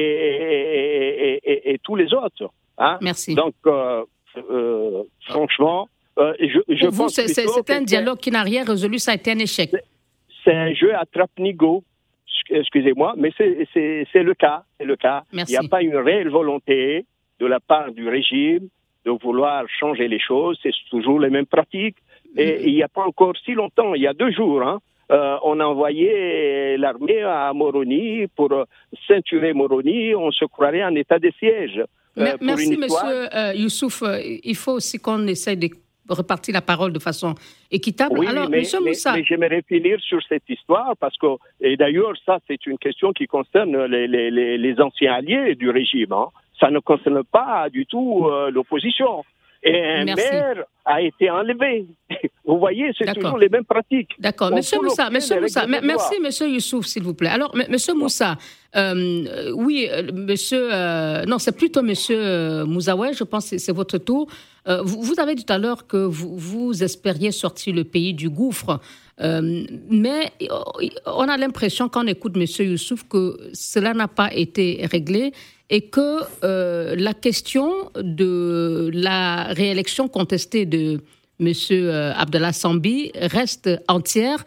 et, 1.45 1.73
et, 1.73 1.79
tous 1.81 1.97
les 1.97 2.15
autres. 2.15 2.51
Hein. 2.79 2.97
Merci. 3.03 3.35
Donc, 3.35 3.55
euh, 3.67 4.03
euh, 4.51 5.03
franchement, 5.29 5.89
je, 6.17 6.61
je 6.67 6.87
pour 6.87 6.95
vous, 6.95 7.09
c'est 7.11 7.71
un 7.71 7.83
dialogue 7.83 8.19
qui 8.19 8.31
n'a 8.31 8.43
rien 8.43 8.65
résolu, 8.65 8.99
ça 8.99 9.13
a 9.13 9.15
été 9.17 9.33
un 9.33 9.39
échec. 9.39 9.71
C'est 10.45 10.55
un 10.55 10.73
jeu 10.73 10.95
à 10.95 11.05
trappe-nigo 11.05 11.85
excusez-moi, 12.51 13.15
mais 13.17 13.33
c'est 13.37 14.23
le 14.23 14.35
cas. 14.35 14.65
C'est 14.79 14.87
le 14.87 14.97
cas. 14.97 15.23
Il 15.33 15.45
n'y 15.49 15.57
a 15.57 15.69
pas 15.69 15.83
une 15.83 15.97
réelle 15.97 16.31
volonté 16.31 17.07
de 17.41 17.47
la 17.47 17.61
part 17.61 17.93
du 17.93 18.09
régime 18.09 18.69
de 19.05 19.11
vouloir 19.11 19.65
changer 19.69 20.07
les 20.09 20.21
choses. 20.21 20.59
C'est 20.63 20.71
toujours 20.91 21.19
les 21.19 21.31
mêmes 21.31 21.47
pratiques. 21.47 21.97
Et 22.37 22.47
mm-hmm. 22.47 22.63
il 22.67 22.75
n'y 22.75 22.83
a 22.83 22.89
pas 22.89 23.03
encore 23.03 23.35
si 23.45 23.53
longtemps, 23.53 23.95
il 23.95 24.03
y 24.03 24.07
a 24.07 24.15
deux 24.15 24.31
jours, 24.31 24.63
hein, 24.63 24.79
euh, 25.13 25.37
on 25.43 25.61
a 25.61 25.65
envoyé 25.65 26.77
l'armée 26.79 27.21
à 27.23 27.53
Moroni 27.53 28.27
pour 28.35 28.51
ceinturer 29.07 29.53
Moroni. 29.53 30.15
On 30.15 30.31
se 30.31 30.45
croirait 30.47 30.85
en 30.85 30.95
état 30.95 31.19
de 31.19 31.31
siège. 31.39 31.83
Euh, 32.19 32.37
merci, 32.41 32.77
Monsieur 32.77 33.35
euh, 33.35 33.53
Youssouf. 33.55 34.03
Il 34.43 34.57
faut 34.57 34.73
aussi 34.73 34.99
qu'on 34.99 35.27
essaye 35.27 35.57
de 35.57 35.69
repartir 36.09 36.55
la 36.55 36.63
parole 36.63 36.93
de 36.93 36.99
façon 36.99 37.35
équitable. 37.71 38.19
Oui, 38.19 38.27
Alors, 38.27 38.49
mais, 38.49 38.63
Moussa. 38.85 39.13
Mais, 39.15 39.25
j'aimerais 39.25 39.63
finir 39.63 40.01
sur 40.01 40.21
cette 40.29 40.49
histoire 40.49 40.97
parce 40.99 41.17
que, 41.17 41.27
et 41.61 41.77
d'ailleurs, 41.77 42.13
ça, 42.25 42.39
c'est 42.47 42.67
une 42.67 42.79
question 42.79 43.13
qui 43.13 43.27
concerne 43.27 43.85
les, 43.87 44.07
les, 44.09 44.59
les 44.59 44.81
anciens 44.81 45.15
alliés 45.15 45.55
du 45.55 45.71
régime. 45.71 46.13
Hein. 46.13 46.29
Ça 46.59 46.71
ne 46.71 46.81
concerne 46.81 47.23
pas 47.25 47.69
du 47.71 47.87
tout 47.87 48.27
euh, 48.27 48.51
l'opposition. 48.51 49.25
Et 49.65 49.81
un 49.81 50.05
maire 50.05 50.65
a 50.85 51.01
été 51.01 51.31
enlevé. 51.31 51.87
Vous 52.45 52.59
voyez, 52.59 52.91
c'est 52.99 53.13
toujours 53.15 53.39
les 53.39 53.49
mêmes 53.49 53.65
pratiques. 53.65 54.11
D'accord. 54.19 54.51
Monsieur 54.51 54.79
Moussa, 54.83 55.09
Monsieur 55.11 55.41
Moussa, 55.41 55.67
merci 55.67 56.19
Monsieur 56.21 56.49
Youssouf, 56.49 56.87
s'il 56.87 57.05
vous 57.05 57.15
plaît. 57.15 57.29
Alors, 57.29 57.55
Monsieur 57.69 57.95
Moussa, 57.95 58.37
euh, 58.75 59.53
oui, 59.55 59.89
euh, 59.91 60.11
Monsieur, 60.13 60.69
euh, 60.73 61.25
non, 61.25 61.39
c'est 61.39 61.57
plutôt 61.57 61.83
Monsieur 61.83 62.65
Mouzaoué, 62.65 63.13
je 63.13 63.23
pense 63.23 63.51
que 63.51 63.59
c'est 63.59 63.73
votre 63.73 63.99
tour. 63.99 64.29
Vous, 64.67 65.19
avez 65.19 65.35
dit 65.35 65.45
tout 65.45 65.53
à 65.53 65.59
l'heure 65.59 65.87
que 65.87 65.97
vous, 65.97 66.37
vous, 66.37 66.83
espériez 66.83 67.33
sortir 67.33 67.75
le 67.75 67.85
pays 67.85 68.15
du 68.15 68.29
gouffre. 68.29 68.81
Mais 69.19 70.33
on 71.07 71.29
a 71.29 71.37
l'impression, 71.37 71.89
quand 71.89 72.05
on 72.05 72.09
écoute 72.09 72.35
M. 72.37 72.47
Youssouf, 72.67 73.05
que 73.09 73.37
cela 73.53 73.95
n'a 73.95 74.09
pas 74.09 74.33
été 74.35 74.87
réglé 74.91 75.33
et 75.73 75.81
que 75.81 76.21
euh, 76.45 76.95
la 76.97 77.15
question 77.15 77.91
de 77.97 78.91
la 78.93 79.45
réélection 79.45 80.07
contestée 80.07 80.67
de 80.67 81.01
M. 81.41 81.53
Euh, 81.71 82.13
Abdallah 82.15 82.53
Sambi 82.53 83.11
reste 83.15 83.71
entière. 83.89 84.45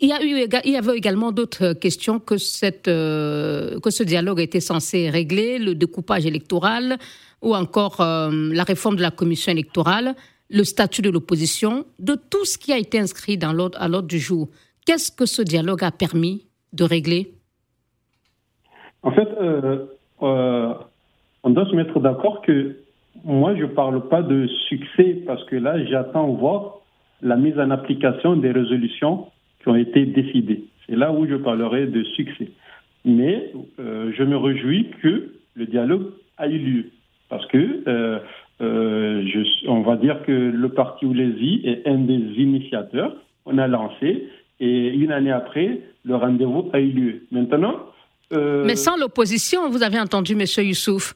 Il 0.00 0.08
y 0.08 0.76
avait 0.76 0.96
également 0.96 1.30
d'autres 1.30 1.72
questions 1.72 2.18
que, 2.18 2.36
cette, 2.36 2.88
euh, 2.88 3.78
que 3.80 3.90
ce 3.90 4.02
dialogue 4.02 4.40
était 4.40 4.60
censé 4.60 5.08
régler, 5.08 5.58
le 5.58 5.76
découpage 5.76 6.26
électoral 6.26 6.98
ou 7.40 7.54
encore 7.54 8.00
la 8.00 8.64
réforme 8.64 8.96
de 8.96 9.00
la 9.00 9.10
commission 9.10 9.50
électorale, 9.50 10.14
le 10.50 10.64
statut 10.64 11.02
de 11.02 11.10
l'opposition, 11.10 11.84
de 11.98 12.14
tout 12.14 12.44
ce 12.44 12.58
qui 12.58 12.72
a 12.72 12.78
été 12.78 12.98
inscrit 12.98 13.38
dans 13.38 13.50
à 13.50 13.88
l'ordre 13.88 14.08
du 14.08 14.18
jour. 14.18 14.48
Qu'est-ce 14.86 15.12
que 15.12 15.26
ce 15.26 15.42
dialogue 15.42 15.84
a 15.84 15.90
permis 15.90 16.46
de 16.72 16.84
régler? 16.84 17.34
En 19.02 19.12
fait, 19.12 19.28
euh, 19.40 19.86
on 20.20 21.50
doit 21.50 21.66
se 21.66 21.76
mettre 21.76 22.00
d'accord 22.00 22.42
que 22.42 22.76
moi, 23.24 23.54
je 23.54 23.62
ne 23.62 23.66
parle 23.66 24.08
pas 24.08 24.22
de 24.22 24.46
succès 24.68 25.22
parce 25.26 25.44
que 25.44 25.56
là, 25.56 25.84
j'attends 25.86 26.28
voir 26.28 26.78
la 27.22 27.36
mise 27.36 27.58
en 27.58 27.70
application 27.70 28.36
des 28.36 28.50
résolutions 28.50 29.26
qui 29.62 29.68
ont 29.68 29.76
été 29.76 30.06
décidées. 30.06 30.64
C'est 30.86 30.96
là 30.96 31.12
où 31.12 31.26
je 31.26 31.36
parlerai 31.36 31.86
de 31.86 32.02
succès. 32.02 32.50
Mais 33.04 33.52
euh, 33.78 34.12
je 34.16 34.22
me 34.22 34.36
réjouis 34.36 34.90
que 35.02 35.32
le 35.54 35.66
dialogue 35.66 36.12
a 36.38 36.48
eu 36.48 36.58
lieu 36.58 36.90
parce 37.28 37.46
que 37.46 37.82
euh, 37.86 38.18
je, 38.60 39.68
on 39.68 39.82
va 39.82 39.96
dire 39.96 40.22
que 40.26 40.32
le 40.32 40.68
parti 40.68 41.06
Oulési 41.06 41.62
est 41.64 41.86
un 41.86 41.98
des 41.98 42.20
initiateurs. 42.36 43.16
On 43.46 43.58
a 43.58 43.66
lancé 43.66 44.28
et 44.60 44.88
une 44.88 45.10
année 45.10 45.32
après, 45.32 45.80
le 46.04 46.16
rendez-vous 46.16 46.70
a 46.72 46.80
eu 46.80 46.90
lieu. 46.90 47.22
Maintenant, 47.30 47.76
euh, 48.32 48.64
Mais 48.64 48.76
sans 48.76 48.96
l'opposition, 48.96 49.68
vous 49.70 49.82
avez 49.82 49.98
entendu, 49.98 50.32
M. 50.32 50.44
Youssouf 50.64 51.14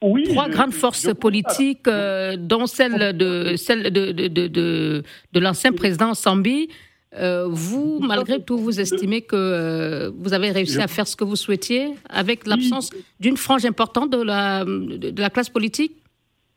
oui, 0.00 0.28
Trois 0.28 0.48
grandes 0.48 0.72
forces 0.72 1.12
politiques, 1.12 1.88
euh, 1.88 2.36
dont 2.38 2.66
celle 2.66 3.16
de, 3.16 3.56
celle 3.56 3.92
de, 3.92 4.12
de, 4.12 4.28
de, 4.28 5.02
de 5.32 5.40
l'ancien 5.40 5.72
président 5.72 6.14
Sambi. 6.14 6.68
Euh, 7.16 7.48
vous, 7.50 7.98
malgré 8.00 8.40
tout, 8.40 8.58
vous 8.58 8.78
estimez 8.78 9.22
que 9.22 10.12
vous 10.16 10.34
avez 10.34 10.52
réussi 10.52 10.80
à 10.80 10.86
faire 10.86 11.08
ce 11.08 11.16
que 11.16 11.24
vous 11.24 11.34
souhaitiez 11.34 11.94
avec 12.08 12.46
l'absence 12.46 12.90
d'une 13.18 13.36
frange 13.36 13.64
importante 13.64 14.10
de 14.10 14.22
la, 14.22 14.64
de 14.64 15.20
la 15.20 15.30
classe 15.30 15.48
politique? 15.48 15.96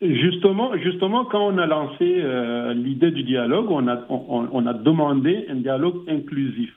Justement, 0.01 0.75
justement, 0.77 1.25
quand 1.25 1.45
on 1.45 1.57
a 1.59 1.67
lancé 1.67 2.23
l'idée 2.73 3.11
du 3.11 3.21
dialogue, 3.21 3.69
on 3.69 3.87
a, 3.87 4.03
on, 4.09 4.47
on, 4.51 4.65
a 4.65 4.73
demandé 4.73 5.45
un 5.47 5.55
dialogue 5.55 6.01
inclusif. 6.07 6.73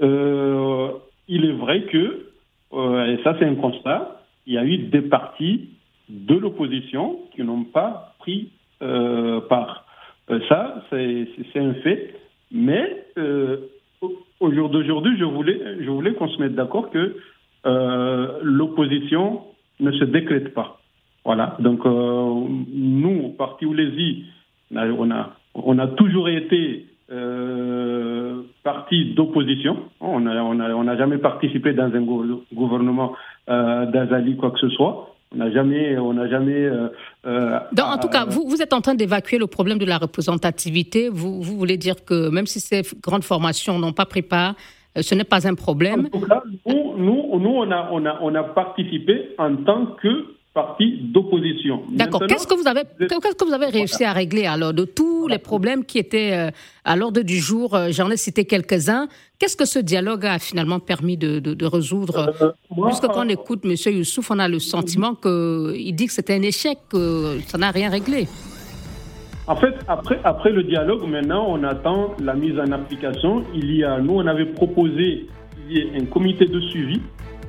Euh, 0.00 0.90
il 1.28 1.44
est 1.44 1.52
vrai 1.52 1.82
que, 1.84 2.26
euh, 2.72 3.06
et 3.06 3.22
ça 3.22 3.36
c'est 3.38 3.46
un 3.46 3.54
constat, 3.54 4.20
il 4.46 4.54
y 4.54 4.58
a 4.58 4.64
eu 4.64 4.78
des 4.78 5.02
partis 5.02 5.70
de 6.08 6.34
l'opposition 6.34 7.20
qui 7.34 7.42
n'ont 7.42 7.64
pas 7.64 8.14
pris 8.18 8.50
euh, 8.82 9.40
part. 9.42 9.86
Euh, 10.30 10.40
ça, 10.48 10.84
c'est 10.90 11.26
un 11.56 11.74
fait. 11.74 12.14
Mais 12.50 13.04
au 14.40 14.52
jour 14.52 14.68
d'aujourd'hui, 14.68 15.16
je 15.18 15.24
voulais, 15.24 15.58
je 15.80 15.90
voulais 15.90 16.12
qu'on 16.14 16.28
se 16.28 16.40
mette 16.40 16.54
d'accord 16.54 16.90
que 16.90 17.16
l'opposition 18.42 19.42
ne 19.80 19.90
se 19.92 20.04
décrète 20.04 20.52
pas. 20.52 20.78
Voilà. 21.24 21.56
Donc, 21.58 21.84
nous, 21.84 23.30
Parti 23.38 23.64
Oulési, 23.66 24.24
on 24.72 25.10
a, 25.10 25.30
on 25.54 25.78
a 25.78 25.86
toujours 25.88 26.28
été 26.28 26.86
euh, 27.12 28.42
parti 28.62 29.14
d'opposition. 29.14 29.76
On 30.00 30.20
n'a 30.20 30.42
on 30.44 30.58
a, 30.58 30.70
on 30.70 30.88
a 30.88 30.96
jamais 30.96 31.18
participé 31.18 31.72
dans 31.72 31.92
un 31.94 32.00
gouvernement 32.52 33.12
euh, 33.48 33.86
d'Azali, 33.86 34.36
quoi 34.36 34.50
que 34.50 34.58
ce 34.58 34.68
soit. 34.70 35.14
On 35.32 35.38
n'a 35.38 35.50
jamais. 35.50 35.98
On 35.98 36.14
n'a 36.14 36.28
jamais 36.28 36.64
euh, 36.64 36.88
euh 37.26 37.58
en 37.78 37.98
tout 37.98 38.08
cas, 38.08 38.24
vous, 38.24 38.44
vous 38.48 38.62
êtes 38.62 38.72
en 38.72 38.80
train 38.80 38.94
d'évacuer 38.94 39.38
le 39.38 39.46
problème 39.46 39.78
de 39.78 39.84
la 39.84 39.98
représentativité. 39.98 41.08
Vous, 41.08 41.42
vous 41.42 41.58
voulez 41.58 41.76
dire 41.76 42.04
que 42.04 42.30
même 42.30 42.46
si 42.46 42.60
ces 42.60 42.82
grandes 43.02 43.24
formations 43.24 43.78
n'ont 43.78 43.92
pas 43.92 44.06
pris 44.06 44.22
part, 44.22 44.54
euh, 44.96 45.02
ce 45.02 45.14
n'est 45.14 45.24
pas 45.24 45.46
un 45.46 45.54
problème. 45.54 46.06
En 46.06 46.18
tout 46.18 46.26
cas, 46.26 46.42
nous, 46.66 46.96
nous, 46.96 47.38
nous 47.38 47.50
on, 47.50 47.70
a, 47.70 47.88
on, 47.92 48.06
a, 48.06 48.18
on 48.22 48.34
a 48.34 48.42
participé 48.44 49.34
en 49.38 49.56
tant 49.56 49.86
que 50.00 50.33
parti 50.54 51.00
d'opposition. 51.12 51.82
D'accord. 51.90 52.22
Qu'est-ce 52.28 52.46
que 52.46 52.54
vous 52.54 52.68
avez, 52.68 52.82
qu'est-ce 52.98 53.34
que 53.34 53.44
vous 53.44 53.52
avez 53.52 53.66
réussi 53.66 54.04
à 54.04 54.12
régler 54.12 54.46
alors 54.46 54.72
de 54.72 54.84
tous 54.84 55.26
les 55.26 55.38
problèmes 55.38 55.84
qui 55.84 55.98
étaient 55.98 56.32
euh, 56.32 56.50
à 56.84 56.94
l'ordre 56.94 57.22
du 57.22 57.38
jour? 57.38 57.74
Euh, 57.74 57.88
J'en 57.90 58.08
ai 58.10 58.16
cité 58.16 58.44
quelques-uns. 58.44 59.08
Qu'est-ce 59.38 59.56
que 59.56 59.64
ce 59.64 59.80
dialogue 59.80 60.24
a 60.24 60.38
finalement 60.38 60.78
permis 60.78 61.16
de, 61.16 61.40
de, 61.40 61.66
résoudre? 61.66 62.32
Euh, 62.40 62.52
Puisque 62.86 63.06
quand 63.08 63.26
on 63.26 63.28
écoute 63.28 63.62
M. 63.64 63.74
Youssouf, 63.92 64.30
on 64.30 64.38
a 64.38 64.46
le 64.46 64.60
sentiment 64.60 65.16
qu'il 65.16 65.94
dit 65.96 66.06
que 66.06 66.12
c'était 66.12 66.34
un 66.34 66.42
échec, 66.42 66.78
que 66.88 67.40
ça 67.48 67.58
n'a 67.58 67.72
rien 67.72 67.90
réglé. 67.90 68.28
En 69.48 69.56
fait, 69.56 69.74
après, 69.88 70.20
après 70.22 70.50
le 70.50 70.62
dialogue, 70.62 71.02
maintenant, 71.06 71.46
on 71.48 71.64
attend 71.64 72.14
la 72.22 72.34
mise 72.34 72.58
en 72.58 72.70
application. 72.70 73.42
Il 73.54 73.74
y 73.74 73.82
a, 73.82 73.98
nous, 73.98 74.14
on 74.14 74.26
avait 74.26 74.46
proposé 74.46 75.26
qu'il 75.66 75.76
y 75.76 75.80
ait 75.80 76.00
un 76.00 76.04
comité 76.06 76.46
de 76.46 76.60
suivi 76.60 77.00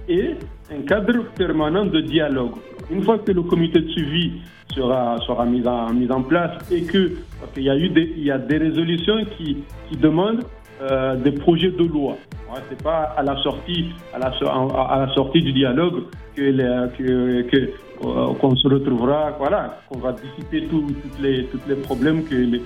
et 0.10 0.32
un 0.72 0.82
cadre 0.82 1.24
permanent 1.36 1.86
de 1.86 2.02
dialogue. 2.02 2.56
Une 2.92 3.04
fois 3.04 3.18
que 3.20 3.32
le 3.32 3.42
comité 3.42 3.82
de 3.82 3.89
suivi 3.89 4.34
sera, 4.74 5.18
sera 5.25 5.46
mis, 5.46 5.65
en, 5.68 5.94
mis 5.94 6.12
en 6.12 6.22
place 6.22 6.51
et 6.72 6.84
que, 6.84 7.13
parce 7.39 7.51
qu'il 7.54 7.63
y 7.63 7.70
a 7.70 7.77
eu 7.77 7.89
des, 7.89 8.13
il 8.18 8.24
y 8.24 8.32
a 8.32 8.38
des 8.38 8.58
résolutions 8.58 9.25
qui, 9.38 9.58
qui 9.89 9.98
demandent 9.98 10.44
euh, 10.82 11.15
des 11.15 11.32
projets 11.32 11.72
de 11.72 11.84
loi. 11.84 12.18
Ouais, 12.51 12.60
c'est 12.70 12.82
pas 12.84 13.13
à 13.18 13.24
la 13.24 13.38
sortie, 13.42 13.88
à 14.13 14.20
la, 14.20 15.13
sortie 15.13 15.42
du 15.42 15.54
dialogue 15.54 16.04
que, 16.36 16.51
que, 16.98 17.42
que 17.44 17.58
euh, 18.04 18.34
qu'on 18.34 18.56
se 18.56 18.68
retrouvera, 18.68 19.32
voilà, 19.39 19.80
qu'on 19.89 20.00
va 20.00 20.13
dissiper 20.13 20.68
tous 20.68 20.86
les, 21.22 21.46
tous 21.46 21.62
les 21.68 21.75
problèmes 21.75 22.24
que 22.25 22.36
les, 22.36 22.62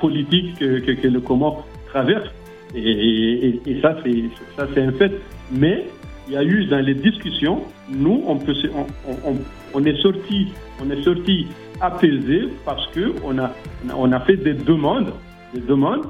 politiques 0.00 0.58
que, 0.58 0.92
que, 0.92 1.08
le 1.08 1.20
Comore 1.20 1.66
traverse. 1.88 2.28
Et, 2.74 2.80
et, 2.80 3.60
et 3.66 3.80
ça, 3.80 3.96
c'est 4.04 4.24
ça, 4.56 4.66
c'est 4.74 4.82
un 4.82 4.92
fait. 4.92 5.12
Mais 5.50 5.86
il 6.28 6.34
y 6.34 6.36
a 6.36 6.44
eu 6.44 6.66
dans 6.66 6.80
les 6.80 6.94
discussions, 6.94 7.62
nous, 7.90 8.22
on, 8.26 9.84
est 9.84 10.00
sorti, 10.00 10.48
on 10.80 10.90
est 10.90 11.02
sorti 11.02 11.46
apaisé 11.80 12.48
parce 12.64 12.86
que 12.88 13.12
on 13.24 13.38
a, 13.38 13.50
on 13.96 14.12
a 14.12 14.20
fait 14.20 14.36
des 14.36 14.54
demandes, 14.54 15.12
des 15.54 15.60
demandes 15.60 16.06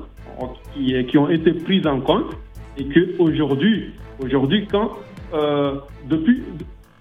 qui, 0.75 1.19
ont 1.19 1.29
été 1.29 1.53
prises 1.53 1.87
en 1.87 2.01
compte 2.01 2.37
et 2.77 2.85
que 2.85 3.19
aujourd'hui, 3.19 3.91
aujourd'hui, 4.23 4.67
quand 4.71 4.93
euh, 5.35 5.75
depuis 6.09 6.43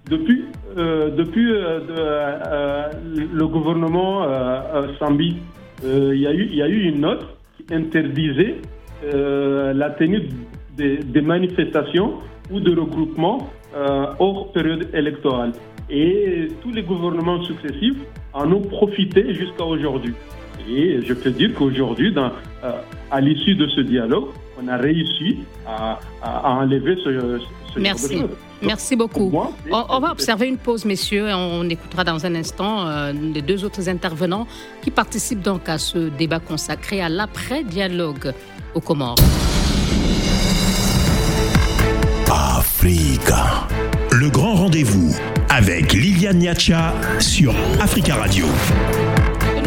depuis, 0.10 0.44
depuis 0.76 1.46
le 1.46 3.46
gouvernement 3.46 4.26
Sambi, 5.00 5.38
il 5.84 6.18
y, 6.18 6.28
a 6.28 6.34
eu, 6.34 6.48
y 6.48 6.62
a 6.62 6.68
eu 6.68 6.90
une 6.90 7.02
note 7.02 7.26
qui 7.56 7.74
interdisait 7.74 8.56
la 9.04 9.90
tenue 9.92 10.28
des, 10.78 11.22
manifestations 11.22 12.16
ou 12.50 12.60
de 12.60 12.80
regroupements 12.80 13.50
hors 14.20 14.52
période 14.52 14.90
électorale. 14.94 15.54
Et 15.90 16.48
tous 16.62 16.72
les 16.72 16.84
gouvernements 16.84 17.42
successifs 17.44 17.98
en 18.34 18.52
ont 18.52 18.62
profité 18.62 19.34
jusqu'à 19.34 19.64
aujourd'hui. 19.64 20.14
Et 20.70 21.02
je 21.02 21.14
peux 21.14 21.32
dire 21.32 21.54
qu'aujourd'hui, 21.54 22.14
à 23.12 23.22
l'issue 23.22 23.56
de 23.56 23.68
ce 23.68 23.82
dialogue, 23.82 24.28
on 24.62 24.68
a 24.68 24.78
réussi 24.78 25.40
à, 25.66 26.00
enlever 26.44 26.96
ce, 27.04 27.40
ce 27.74 27.80
Merci. 27.80 28.24
Merci 28.62 28.96
beaucoup. 28.96 29.34
on, 29.72 30.00
va 30.00 30.12
observer 30.12 30.48
une 30.48 30.58
pause, 30.58 30.86
messieurs, 30.86 31.30
et 31.30 31.34
on 31.34 31.68
écoutera 31.70 32.04
dans 32.04 32.26
un 32.26 32.36
instant 32.36 32.88
euh, 32.88 33.12
les 33.12 33.42
deux 33.42 33.66
autres 33.66 33.90
intervenants 33.90 34.48
qui 34.84 34.92
participent 34.92 35.42
donc 35.42 35.68
à 35.68 35.78
ce 35.78 36.10
débat 36.10 36.40
consacré 36.40 37.02
à 37.02 37.10
l'après-dialogue 37.10 38.34
au 38.76 38.82
Comores. 38.82 39.16
Africa. 42.62 43.68
Le 44.12 44.30
grand 44.30 44.54
rendez-vous 44.54 45.16
avec 45.50 45.94
Liliane 45.94 46.38
Niacha 46.38 46.94
sur 47.20 47.56
Africa 47.80 48.14
Radio 48.14 48.46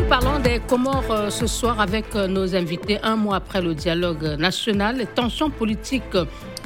parlons 0.09 0.39
des 0.39 0.61
Comores 0.61 1.11
euh, 1.11 1.29
ce 1.31 1.49
soir 1.49 1.81
avec 1.81 2.05
euh, 2.15 2.29
nos 2.29 2.55
invités 2.55 2.99
un 3.03 3.17
mois 3.17 3.37
après 3.37 3.61
le 3.61 3.75
dialogue 3.75 4.37
national. 4.39 4.99
Les 4.99 5.07
tensions 5.07 5.51
politiques 5.51 6.17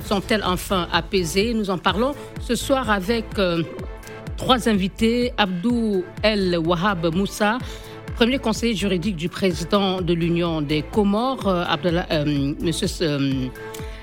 sont-elles 0.04 0.42
enfin 0.44 0.86
apaisées? 0.92 1.54
Nous 1.54 1.70
en 1.70 1.78
parlons 1.78 2.14
ce 2.42 2.56
soir 2.56 2.90
avec 2.90 3.24
euh, 3.38 3.62
trois 4.36 4.68
invités. 4.68 5.32
Abdou 5.38 6.04
El 6.22 6.58
Wahab 6.58 7.14
Moussa, 7.14 7.56
premier 8.16 8.38
conseiller 8.38 8.74
juridique 8.74 9.16
du 9.16 9.30
président 9.30 10.02
de 10.02 10.12
l'Union 10.12 10.60
des 10.60 10.82
Comores, 10.82 11.48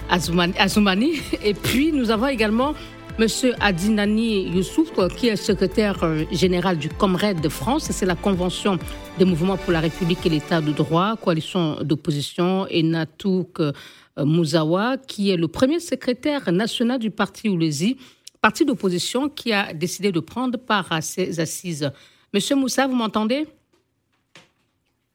Azoumani. 0.10 1.14
Et 1.44 1.54
puis 1.54 1.92
nous 1.92 2.12
avons 2.12 2.28
également 2.28 2.74
Monsieur 3.18 3.54
Adinani 3.62 4.50
Youssouf, 4.50 4.92
qui 5.16 5.30
est 5.30 5.38
secrétaire 5.38 6.04
euh, 6.04 6.26
général 6.34 6.78
du 6.78 6.90
Comred 6.90 7.40
de 7.40 7.48
France, 7.48 7.90
c'est 7.92 8.06
la 8.06 8.16
Convention 8.16 8.78
des 9.18 9.24
mouvements 9.24 9.56
pour 9.56 9.72
la 9.72 9.80
République 9.80 10.26
et 10.26 10.30
l'État 10.30 10.60
de 10.60 10.74
droit, 10.74 11.16
coalition 11.16 11.78
d'opposition, 11.82 12.68
et 12.68 12.84
Natouk 12.84 13.62
euh, 13.62 13.72
Mouzawa, 14.18 14.98
qui 14.98 15.32
est 15.32 15.38
le 15.38 15.48
premier 15.48 15.80
secrétaire 15.80 16.52
national 16.52 17.00
du 17.00 17.10
parti 17.10 17.48
Oulezi, 17.48 17.96
parti 18.42 18.66
d'opposition 18.66 19.30
qui 19.30 19.54
a 19.54 19.72
décidé 19.72 20.12
de 20.12 20.20
prendre 20.20 20.60
part 20.60 20.92
à 20.92 21.00
ces 21.00 21.40
assises. 21.40 21.90
Monsieur 22.34 22.58
Moussa, 22.58 22.86
vous 22.86 22.96
m'entendez? 22.96 23.48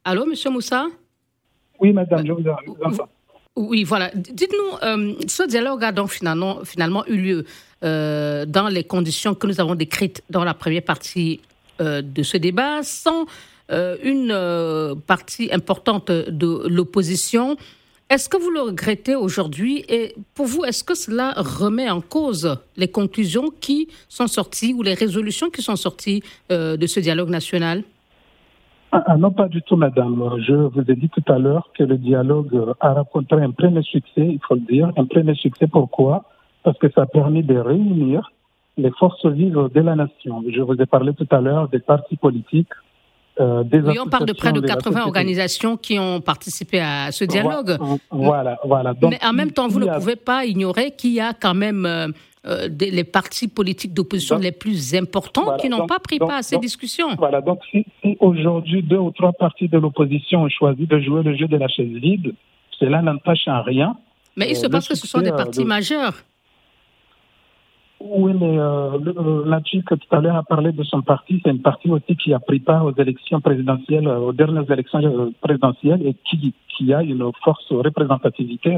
Allô, 0.03 0.25
monsieur 0.25 0.49
Moussa? 0.49 0.87
Oui, 1.79 1.93
madame, 1.93 2.25
je 2.25 2.31
vous 2.31 2.47
entends. 2.83 3.09
Oui, 3.57 3.83
voilà. 3.83 4.11
Dites-nous, 4.15 4.77
euh, 4.81 5.13
ce 5.27 5.43
dialogue 5.43 5.83
a 5.83 5.91
donc 5.91 6.09
finalement, 6.11 6.63
finalement 6.63 7.05
eu 7.07 7.17
lieu 7.17 7.45
euh, 7.83 8.45
dans 8.45 8.69
les 8.69 8.85
conditions 8.85 9.35
que 9.35 9.45
nous 9.45 9.59
avons 9.59 9.75
décrites 9.75 10.23
dans 10.29 10.45
la 10.45 10.53
première 10.53 10.83
partie 10.83 11.41
euh, 11.81 12.01
de 12.01 12.23
ce 12.23 12.37
débat, 12.37 12.81
sans 12.83 13.25
une 14.03 14.37
partie 15.07 15.47
importante 15.53 16.11
de 16.11 16.67
l'opposition. 16.67 17.55
Est-ce 18.09 18.27
que 18.27 18.35
vous 18.35 18.49
le 18.49 18.59
regrettez 18.63 19.15
aujourd'hui? 19.15 19.85
Et 19.87 20.13
pour 20.33 20.45
vous, 20.45 20.65
est-ce 20.65 20.83
que 20.83 20.93
cela 20.93 21.33
remet 21.37 21.89
en 21.89 22.01
cause 22.01 22.57
les 22.75 22.89
conclusions 22.89 23.49
qui 23.61 23.87
sont 24.09 24.27
sorties 24.27 24.73
ou 24.73 24.83
les 24.83 24.93
résolutions 24.93 25.49
qui 25.49 25.61
sont 25.61 25.77
sorties 25.77 26.21
de 26.49 26.85
ce 26.85 26.99
dialogue 26.99 27.29
national? 27.29 27.85
Ah, 28.93 29.03
ah, 29.07 29.17
non, 29.17 29.31
pas 29.31 29.47
du 29.47 29.61
tout, 29.61 29.77
madame. 29.77 30.21
Je 30.45 30.53
vous 30.53 30.83
ai 30.89 30.95
dit 30.95 31.09
tout 31.09 31.23
à 31.31 31.39
l'heure 31.39 31.69
que 31.77 31.83
le 31.83 31.97
dialogue 31.97 32.73
a 32.81 32.93
rencontré 32.93 33.41
un 33.41 33.51
premier 33.51 33.83
succès, 33.83 34.27
il 34.27 34.39
faut 34.45 34.55
le 34.55 34.61
dire. 34.61 34.91
Un 34.97 35.05
premier 35.05 35.35
succès, 35.35 35.67
pourquoi? 35.67 36.25
Parce 36.63 36.77
que 36.77 36.91
ça 36.91 37.03
a 37.03 37.05
permis 37.05 37.43
de 37.43 37.57
réunir 37.57 38.31
les 38.77 38.91
forces 38.91 39.25
vives 39.25 39.69
de 39.73 39.81
la 39.81 39.95
nation. 39.95 40.43
Je 40.49 40.61
vous 40.61 40.73
ai 40.73 40.85
parlé 40.85 41.13
tout 41.13 41.27
à 41.31 41.39
l'heure 41.39 41.69
des 41.69 41.79
partis 41.79 42.17
politiques. 42.17 42.69
Euh, 43.39 43.63
des 43.63 43.79
oui, 43.79 43.97
on 43.97 44.09
parle 44.09 44.25
de 44.25 44.33
près 44.33 44.51
de 44.51 44.59
80 44.59 45.03
organisations 45.03 45.77
qui 45.77 45.97
ont 45.97 46.19
participé 46.19 46.81
à 46.81 47.11
ce 47.13 47.23
dialogue. 47.23 47.77
Voilà, 48.11 48.59
voilà. 48.65 48.93
Donc, 48.93 49.11
Mais 49.11 49.25
en 49.25 49.31
même 49.31 49.51
temps, 49.51 49.69
vous 49.69 49.79
ne 49.79 49.87
pouvez 49.87 50.17
pas 50.17 50.45
ignorer 50.45 50.91
qu'il 50.91 51.13
y 51.13 51.21
a 51.21 51.33
quand 51.33 51.53
même 51.53 52.13
euh, 52.47 52.67
euh, 52.67 52.69
les 52.79 53.03
partis 53.03 53.47
politiques 53.47 53.93
d'opposition 53.93 54.39
les 54.39 54.51
plus 54.51 54.95
importants 54.95 55.57
qui 55.57 55.69
n'ont 55.69 55.85
pas 55.85 55.99
pris 55.99 56.17
part 56.17 56.31
à 56.31 56.41
ces 56.41 56.57
discussions. 56.57 57.15
Voilà, 57.15 57.39
donc 57.39 57.59
si, 57.69 57.85
aujourd'hui 58.19 58.81
deux 58.81 58.97
ou 58.97 59.11
trois 59.11 59.31
partis 59.31 59.67
de 59.67 59.77
l'opposition 59.77 60.41
ont 60.41 60.49
choisi 60.49 60.87
de 60.87 60.99
jouer 60.99 61.21
le 61.21 61.35
jeu 61.35 61.47
de 61.47 61.57
la 61.57 61.67
chaise 61.67 61.87
vide, 61.87 62.33
cela 62.79 63.03
n'empêche 63.03 63.47
en 63.47 63.61
rien. 63.61 63.95
Mais 64.35 64.49
il 64.49 64.55
se 64.55 64.65
euh, 64.65 64.69
passe 64.69 64.87
que 64.87 64.95
ce 64.95 65.05
sont 65.05 65.21
des 65.21 65.31
partis 65.31 65.65
majeurs. 65.65 66.13
Oui, 67.99 68.33
mais 68.33 68.57
euh, 68.57 68.97
que 69.85 69.93
tout 69.93 70.15
à 70.15 70.19
l'heure 70.19 70.35
a 70.35 70.43
parlé 70.43 70.71
de 70.71 70.83
son 70.83 71.03
parti. 71.03 71.39
C'est 71.43 71.51
une 71.51 71.61
partie 71.61 71.91
aussi 71.91 72.15
qui 72.15 72.33
a 72.33 72.39
pris 72.39 72.59
part 72.59 72.83
aux 72.85 72.95
élections 72.95 73.39
présidentielles, 73.39 74.07
aux 74.07 74.33
dernières 74.33 74.69
élections 74.71 75.31
présidentielles 75.41 76.07
et 76.07 76.15
qui, 76.27 76.55
qui 76.69 76.91
a 76.91 77.03
une 77.03 77.29
force 77.43 77.67
représentativité 77.69 78.75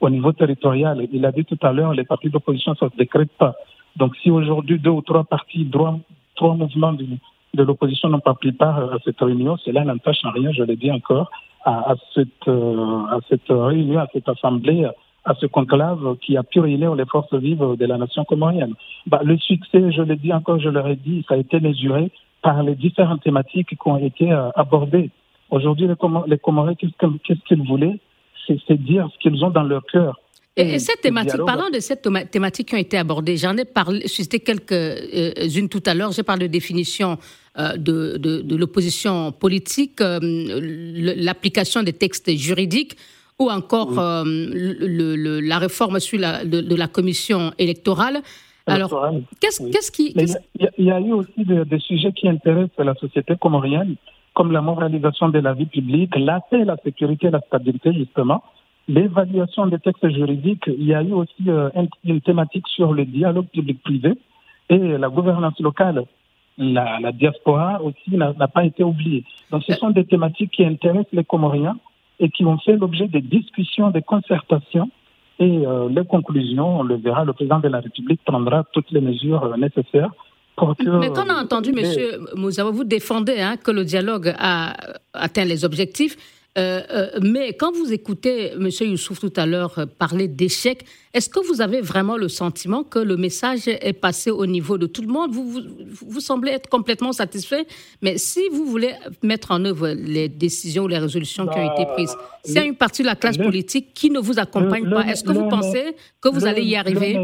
au 0.00 0.10
niveau 0.10 0.32
territorial. 0.32 1.06
Il 1.12 1.24
a 1.24 1.32
dit 1.32 1.44
tout 1.44 1.58
à 1.62 1.72
l'heure, 1.72 1.94
les 1.94 2.04
partis 2.04 2.30
d'opposition 2.30 2.72
ne 2.72 2.88
se 2.88 2.96
décrètent 2.96 3.36
pas. 3.38 3.54
Donc 3.96 4.14
si 4.16 4.30
aujourd'hui 4.30 4.78
deux 4.78 4.90
ou 4.90 5.02
trois 5.02 5.24
partis, 5.24 5.66
trois, 5.70 5.98
trois 6.34 6.54
mouvements 6.54 6.92
de, 6.92 7.62
l'opposition 7.62 8.08
n'ont 8.08 8.20
pas 8.20 8.34
pris 8.34 8.52
part 8.52 8.78
à 8.92 8.98
cette 9.04 9.20
réunion, 9.20 9.56
cela 9.58 9.84
n'empêche 9.84 10.24
en 10.24 10.30
rien, 10.30 10.52
je 10.52 10.62
l'ai 10.62 10.76
dit 10.76 10.90
encore, 10.90 11.30
à, 11.64 11.92
à, 11.92 11.94
cette, 12.14 12.48
euh, 12.48 13.04
à 13.10 13.18
cette 13.28 13.48
réunion, 13.48 14.00
à 14.00 14.08
cette 14.12 14.28
assemblée, 14.28 14.86
à 15.24 15.34
ce 15.34 15.46
conclave 15.46 16.16
qui 16.20 16.36
a 16.36 16.42
pu 16.42 16.60
réunir 16.60 16.94
les 16.94 17.06
forces 17.06 17.32
vives 17.34 17.76
de 17.78 17.86
la 17.86 17.96
nation 17.96 18.24
comorienne. 18.24 18.74
Bah, 19.06 19.20
le 19.24 19.36
succès, 19.38 19.90
je 19.90 20.02
l'ai 20.02 20.16
dit 20.16 20.32
encore, 20.32 20.60
je 20.60 20.68
l'aurais 20.68 20.96
dit, 20.96 21.24
ça 21.28 21.34
a 21.34 21.38
été 21.38 21.58
mesuré 21.58 22.10
par 22.42 22.62
les 22.62 22.74
différentes 22.74 23.22
thématiques 23.22 23.70
qui 23.70 23.88
ont 23.88 23.96
été 23.96 24.30
euh, 24.30 24.50
abordées. 24.54 25.10
Aujourd'hui, 25.50 25.86
les, 25.86 25.94
les 26.26 26.38
Comoriens, 26.38 26.74
qu'est-ce 26.74 27.44
qu'ils 27.46 27.62
voulaient? 27.62 27.98
C'est 28.46 28.82
dire 28.82 29.08
ce 29.12 29.18
qu'ils 29.18 29.44
ont 29.44 29.50
dans 29.50 29.62
leur 29.62 29.84
cœur. 29.86 30.20
Et, 30.58 30.78
cette 30.78 31.02
thématique, 31.02 31.44
parlant 31.44 31.68
de 31.68 31.80
cette 31.80 32.08
thématique 32.30 32.68
qui 32.68 32.74
ont 32.74 32.78
été 32.78 32.96
abordées, 32.96 33.36
j'en 33.36 33.54
ai 33.58 33.66
parlé, 33.66 34.08
suscité 34.08 34.40
quelques-unes 34.40 35.64
euh, 35.64 35.68
tout 35.68 35.82
à 35.84 35.92
l'heure. 35.92 36.12
J'ai 36.12 36.22
parlé 36.22 36.48
de 36.48 36.52
définition 36.52 37.18
euh, 37.58 37.76
de, 37.76 38.16
de, 38.16 38.56
l'opposition 38.56 39.32
politique, 39.32 40.00
euh, 40.00 40.18
l'application 40.22 41.82
des 41.82 41.92
textes 41.92 42.34
juridiques 42.38 42.96
ou 43.38 43.50
encore 43.50 43.90
le, 44.24 45.40
la 45.40 45.58
réforme 45.58 46.00
sur 46.00 46.18
la, 46.18 46.42
de, 46.46 46.74
la 46.74 46.88
commission 46.88 47.52
électorale. 47.58 48.22
Alors, 48.66 49.12
qu'est-ce 49.40 49.92
qui... 49.92 50.14
Il 50.78 50.86
y, 50.86 50.90
a 50.90 51.00
eu 51.00 51.12
aussi 51.12 51.44
des, 51.44 51.78
sujets 51.80 52.12
qui 52.12 52.28
intéressent 52.28 52.78
la 52.78 52.94
société 52.94 53.34
comorienne 53.38 53.96
comme 54.36 54.52
la 54.52 54.60
moralisation 54.60 55.30
de 55.30 55.38
la 55.38 55.54
vie 55.54 55.64
publique, 55.64 56.14
la 56.14 56.40
paix, 56.40 56.62
la 56.64 56.76
sécurité, 56.84 57.30
la 57.30 57.40
stabilité, 57.40 57.90
justement. 57.94 58.42
L'évaluation 58.86 59.66
des 59.66 59.78
textes 59.78 60.08
juridiques, 60.10 60.66
il 60.66 60.84
y 60.84 60.94
a 60.94 61.02
eu 61.02 61.12
aussi 61.12 61.44
euh, 61.48 61.70
une 62.04 62.20
thématique 62.20 62.68
sur 62.68 62.92
le 62.92 63.06
dialogue 63.06 63.46
public-privé 63.46 64.12
et 64.68 64.78
la 65.04 65.08
gouvernance 65.08 65.58
locale. 65.58 66.04
La, 66.58 67.12
diaspora 67.12 67.82
aussi 67.82 68.10
n'a 68.16 68.48
pas 68.48 68.64
été 68.64 68.84
oubliée. 68.84 69.24
Donc 69.50 69.62
ce 69.64 69.72
sont 69.72 69.90
des 69.90 70.04
thématiques 70.04 70.52
qui 70.52 70.64
intéressent 70.64 71.12
les 71.12 71.24
Comoriens 71.24 71.76
et 72.20 72.28
qui 72.28 72.44
ont 72.44 72.58
fait 72.58 72.76
l'objet 72.76 73.08
de 73.08 73.18
discussions, 73.18 73.90
de 73.90 74.00
concertations. 74.00 74.90
Et 75.38 75.66
euh, 75.66 75.88
les 75.88 76.04
conclusions, 76.04 76.80
on 76.80 76.82
le 76.82 76.96
verra, 76.96 77.24
le 77.24 77.32
président 77.32 77.58
de 77.58 77.68
la 77.68 77.80
République 77.80 78.20
prendra 78.24 78.64
toutes 78.72 78.90
les 78.90 79.00
mesures 79.00 79.44
euh, 79.44 79.56
mais 80.58 81.08
quand 81.08 81.26
on 81.26 81.30
a 81.30 81.42
entendu, 81.42 81.72
Monsieur 81.72 82.20
Mouzawa, 82.34 82.70
vous 82.70 82.84
défendez 82.84 83.40
hein, 83.40 83.56
que 83.56 83.70
le 83.70 83.84
dialogue 83.84 84.34
a 84.38 84.74
atteint 85.12 85.44
les 85.44 85.64
objectifs. 85.64 86.16
Euh, 86.56 86.80
euh, 86.90 87.06
mais 87.22 87.52
quand 87.52 87.72
vous 87.72 87.92
écoutez 87.92 88.52
M. 88.52 88.68
Youssouf 88.80 89.20
tout 89.20 89.32
à 89.36 89.44
l'heure 89.44 89.74
parler 89.98 90.26
d'échec, 90.26 90.84
est-ce 91.12 91.28
que 91.28 91.40
vous 91.46 91.60
avez 91.60 91.82
vraiment 91.82 92.16
le 92.16 92.28
sentiment 92.28 92.82
que 92.82 92.98
le 92.98 93.16
message 93.16 93.68
est 93.68 93.92
passé 93.92 94.30
au 94.30 94.46
niveau 94.46 94.78
de 94.78 94.86
tout 94.86 95.02
le 95.02 95.08
monde? 95.08 95.32
Vous, 95.32 95.60
vous, 95.90 96.20
semblez 96.20 96.52
être 96.52 96.68
complètement 96.70 97.12
satisfait, 97.12 97.66
mais 98.00 98.16
si 98.16 98.40
vous 98.50 98.64
voulez 98.64 98.92
mettre 99.22 99.52
en 99.52 99.64
œuvre 99.66 99.88
les 99.88 100.28
décisions 100.28 100.84
ou 100.84 100.88
les 100.88 100.98
résolutions 100.98 101.46
qui 101.46 101.58
ont 101.58 101.72
été 101.74 101.84
prises, 101.92 102.16
s'il 102.44 102.56
y 102.56 102.58
a 102.58 102.64
une 102.64 102.76
partie 102.76 103.02
de 103.02 103.06
la 103.06 103.16
classe 103.16 103.36
politique 103.36 103.92
qui 103.92 104.10
ne 104.10 104.18
vous 104.18 104.38
accompagne 104.38 104.88
pas, 104.88 105.02
est-ce 105.06 105.24
que 105.24 105.32
vous 105.32 105.48
pensez 105.48 105.94
que 106.20 106.28
vous 106.28 106.46
allez 106.46 106.62
y 106.62 106.76
arriver? 106.76 107.18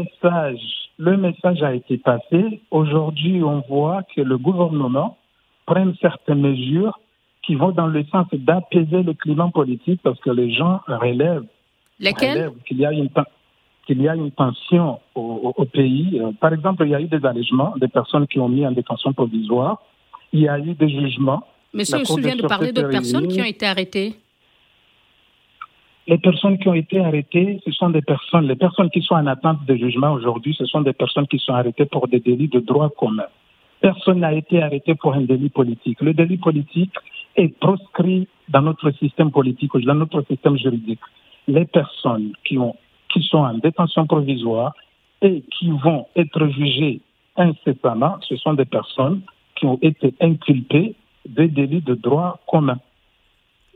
le 0.99 1.17
message 1.17 1.61
a 1.63 1.73
été 1.73 1.97
passé. 1.97 2.61
Aujourd'hui, 2.69 3.41
on 3.43 3.61
voit 3.67 4.03
que 4.15 4.21
le 4.21 4.37
gouvernement 4.37 5.17
prend 5.65 5.91
certaines 5.99 6.41
mesures 6.41 6.99
qui 7.43 7.55
vont 7.55 7.71
dans 7.71 7.87
le 7.87 8.03
sens 8.05 8.27
d'apaiser 8.33 9.03
le 9.03 9.13
climat 9.13 9.49
politique 9.53 9.99
parce 10.01 10.19
que 10.21 10.31
les 10.31 10.51
gens 10.51 10.81
relèvent. 10.87 11.45
Qu'il 11.99 12.79
y 12.79 12.85
a 12.85 12.91
une 12.91 13.09
qu'il 13.85 14.01
y 14.01 14.07
a 14.07 14.15
une 14.15 14.31
tension 14.31 14.99
au, 15.13 15.65
pays. 15.65 16.19
Euh, 16.21 16.31
par 16.39 16.53
exemple, 16.53 16.83
il 16.85 16.91
y 16.91 16.95
a 16.95 17.01
eu 17.01 17.07
des 17.07 17.25
allègements 17.25 17.73
des 17.77 17.89
personnes 17.89 18.27
qui 18.27 18.39
ont 18.39 18.47
mis 18.47 18.65
en 18.65 18.71
détention 18.71 19.11
provisoire. 19.11 19.81
Il 20.31 20.39
y 20.39 20.47
a 20.47 20.57
eu 20.57 20.73
des 20.73 20.89
jugements. 20.89 21.45
Monsieur 21.73 21.99
je 21.99 22.05
souviens 22.05 22.35
de 22.35 22.47
parler 22.47 22.71
de 22.71 22.83
personnes 22.83 23.27
qui 23.27 23.41
ont 23.41 23.45
été 23.45 23.65
arrêtées. 23.65 24.15
Les 26.07 26.17
personnes 26.17 26.57
qui 26.59 26.67
ont 26.67 26.73
été 26.73 26.99
arrêtées, 26.99 27.61
ce 27.65 27.71
sont 27.71 27.89
des 27.89 28.01
personnes, 28.01 28.47
les 28.47 28.55
personnes 28.55 28.89
qui 28.89 29.01
sont 29.01 29.15
en 29.15 29.27
attente 29.27 29.65
de 29.65 29.75
jugement 29.75 30.13
aujourd'hui, 30.13 30.53
ce 30.57 30.65
sont 30.65 30.81
des 30.81 30.93
personnes 30.93 31.27
qui 31.27 31.39
sont 31.39 31.53
arrêtées 31.53 31.85
pour 31.85 32.07
des 32.07 32.19
délits 32.19 32.49
de 32.49 32.59
droit 32.59 32.89
commun. 32.89 33.27
Personne 33.81 34.19
n'a 34.19 34.33
été 34.33 34.61
arrêté 34.61 34.95
pour 34.95 35.13
un 35.13 35.21
délit 35.21 35.49
politique. 35.49 36.01
Le 36.01 36.13
délit 36.13 36.37
politique 36.37 36.93
est 37.35 37.57
proscrit 37.59 38.27
dans 38.49 38.61
notre 38.61 38.91
système 38.91 39.31
politique, 39.31 39.71
dans 39.77 39.95
notre 39.95 40.23
système 40.29 40.57
juridique. 40.57 40.99
Les 41.47 41.65
personnes 41.65 42.33
qui 42.45 42.57
ont 42.57 42.75
qui 43.13 43.21
sont 43.29 43.37
en 43.37 43.57
détention 43.59 44.07
provisoire 44.07 44.73
et 45.21 45.43
qui 45.57 45.69
vont 45.69 46.07
être 46.15 46.47
jugées 46.49 46.99
incessamment, 47.37 48.17
ce 48.27 48.35
sont 48.37 48.53
des 48.53 48.65
personnes 48.65 49.21
qui 49.55 49.65
ont 49.65 49.77
été 49.81 50.13
inculpées 50.19 50.95
des 51.25 51.47
délits 51.47 51.81
de 51.81 51.93
droit 51.93 52.39
commun. 52.47 52.79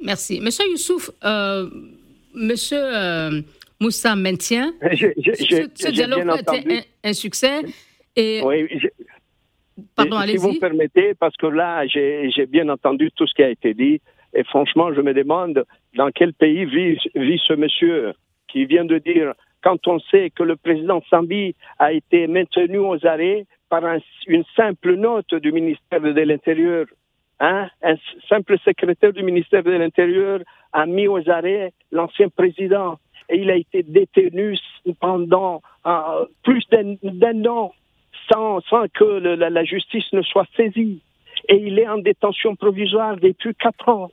Merci. 0.01 0.39
Monsieur 0.41 0.65
Youssouf, 0.69 1.09
euh, 1.23 1.69
Monsieur 2.33 2.81
euh, 2.81 3.41
Moussa 3.79 4.15
maintient 4.15 4.73
ce, 4.81 5.91
dialogue 5.91 6.29
a 6.29 6.57
été 6.57 6.83
un, 7.03 7.13
succès. 7.13 7.61
Et... 8.15 8.41
Oui, 8.43 8.67
Pardon, 9.95 10.21
si 10.21 10.37
vous 10.37 10.53
me 10.53 10.59
permettez, 10.59 11.13
parce 11.13 11.35
que 11.37 11.47
là, 11.47 11.85
j'ai 11.87 12.45
bien 12.47 12.69
entendu 12.69 13.11
tout 13.11 13.27
ce 13.27 13.33
qui 13.33 13.43
a 13.43 13.49
été 13.49 13.73
dit, 13.73 14.01
et 14.33 14.43
franchement, 14.43 14.93
je 14.93 15.01
me 15.01 15.13
demande 15.13 15.65
dans 15.95 16.09
quel 16.11 16.33
pays 16.33 16.65
vit, 16.65 16.97
vit 17.15 17.41
ce 17.47 17.53
monsieur 17.53 18.13
qui 18.47 18.65
vient 18.65 18.85
de 18.85 18.97
dire, 18.97 19.33
quand 19.61 19.87
on 19.87 19.99
sait 19.99 20.29
que 20.29 20.43
le 20.43 20.55
président 20.55 21.01
Sambi 21.09 21.55
a 21.79 21.91
été 21.91 22.27
maintenu 22.27 22.77
aux 22.77 23.05
arrêts 23.05 23.45
par 23.69 23.83
une 24.27 24.43
simple 24.55 24.95
note 24.95 25.33
du 25.35 25.51
ministère 25.51 26.01
de 26.01 26.21
l'Intérieur, 26.21 26.85
hein, 27.39 27.67
un 27.81 27.95
simple 28.29 28.57
secrétaire 28.59 29.13
du 29.13 29.23
ministère 29.23 29.63
de 29.63 29.71
l'Intérieur 29.71 30.39
a 30.73 30.85
mis 30.85 31.07
aux 31.07 31.29
arrêts 31.29 31.73
l'ancien 31.91 32.29
président. 32.29 32.97
Et 33.29 33.39
il 33.39 33.51
a 33.51 33.55
été 33.55 33.83
détenu 33.83 34.57
pendant 35.01 35.61
euh, 35.85 36.25
plus 36.43 36.63
d'un 36.69 37.45
an 37.45 37.73
sans, 38.29 38.61
que 38.93 39.03
la, 39.03 39.63
justice 39.63 40.11
ne 40.13 40.21
soit 40.21 40.47
saisie. 40.55 41.01
Et 41.49 41.55
il 41.55 41.79
est 41.79 41.87
en 41.87 41.97
détention 41.97 42.55
provisoire 42.55 43.17
depuis 43.17 43.53
quatre 43.55 43.87
ans. 43.89 44.09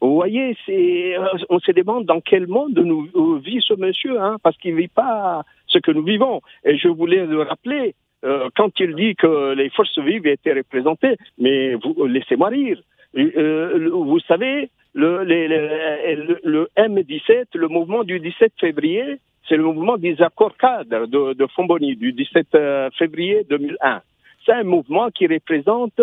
Vous 0.00 0.14
voyez, 0.14 0.56
euh, 0.68 1.28
on 1.48 1.58
se 1.60 1.72
demande 1.72 2.04
dans 2.04 2.20
quel 2.20 2.46
monde 2.46 2.78
nous 2.78 3.08
euh, 3.14 3.38
vit 3.38 3.62
ce 3.66 3.74
monsieur, 3.74 4.20
hein, 4.20 4.36
parce 4.42 4.56
qu'il 4.58 4.74
ne 4.74 4.80
vit 4.80 4.88
pas 4.88 5.44
ce 5.66 5.78
que 5.78 5.92
nous 5.92 6.02
vivons. 6.02 6.42
Et 6.64 6.76
je 6.76 6.88
voulais 6.88 7.24
le 7.24 7.40
rappeler, 7.42 7.94
euh, 8.24 8.50
quand 8.54 8.78
il 8.80 8.94
dit 8.96 9.14
que 9.14 9.54
les 9.54 9.70
forces 9.70 9.98
vives 9.98 10.26
étaient 10.26 10.52
représentées, 10.52 11.16
mais 11.38 11.74
vous 11.76 12.04
laissez-moi 12.06 12.48
rire. 12.48 12.82
vous 13.14 14.20
savez, 14.28 14.68
le, 14.92 15.24
le, 15.24 16.68
M17, 16.76 17.46
le 17.54 17.68
mouvement 17.68 18.04
du 18.04 18.20
17 18.20 18.52
février, 18.60 19.20
c'est 19.48 19.56
le 19.56 19.64
mouvement 19.64 19.98
des 19.98 20.20
accords 20.22 20.56
cadres 20.56 21.06
de, 21.06 21.34
de 21.34 21.46
Fomboni 21.48 21.96
du 21.96 22.12
17 22.12 22.56
février 22.98 23.44
2001. 23.48 24.00
C'est 24.44 24.52
un 24.52 24.64
mouvement 24.64 25.10
qui 25.10 25.26
représente 25.26 26.00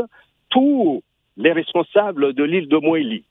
tous 0.49 1.01
les 1.37 1.51
responsables 1.51 2.33
de 2.33 2.43
l'île 2.43 2.67
de 2.67 2.77
Moélie. 2.77 3.23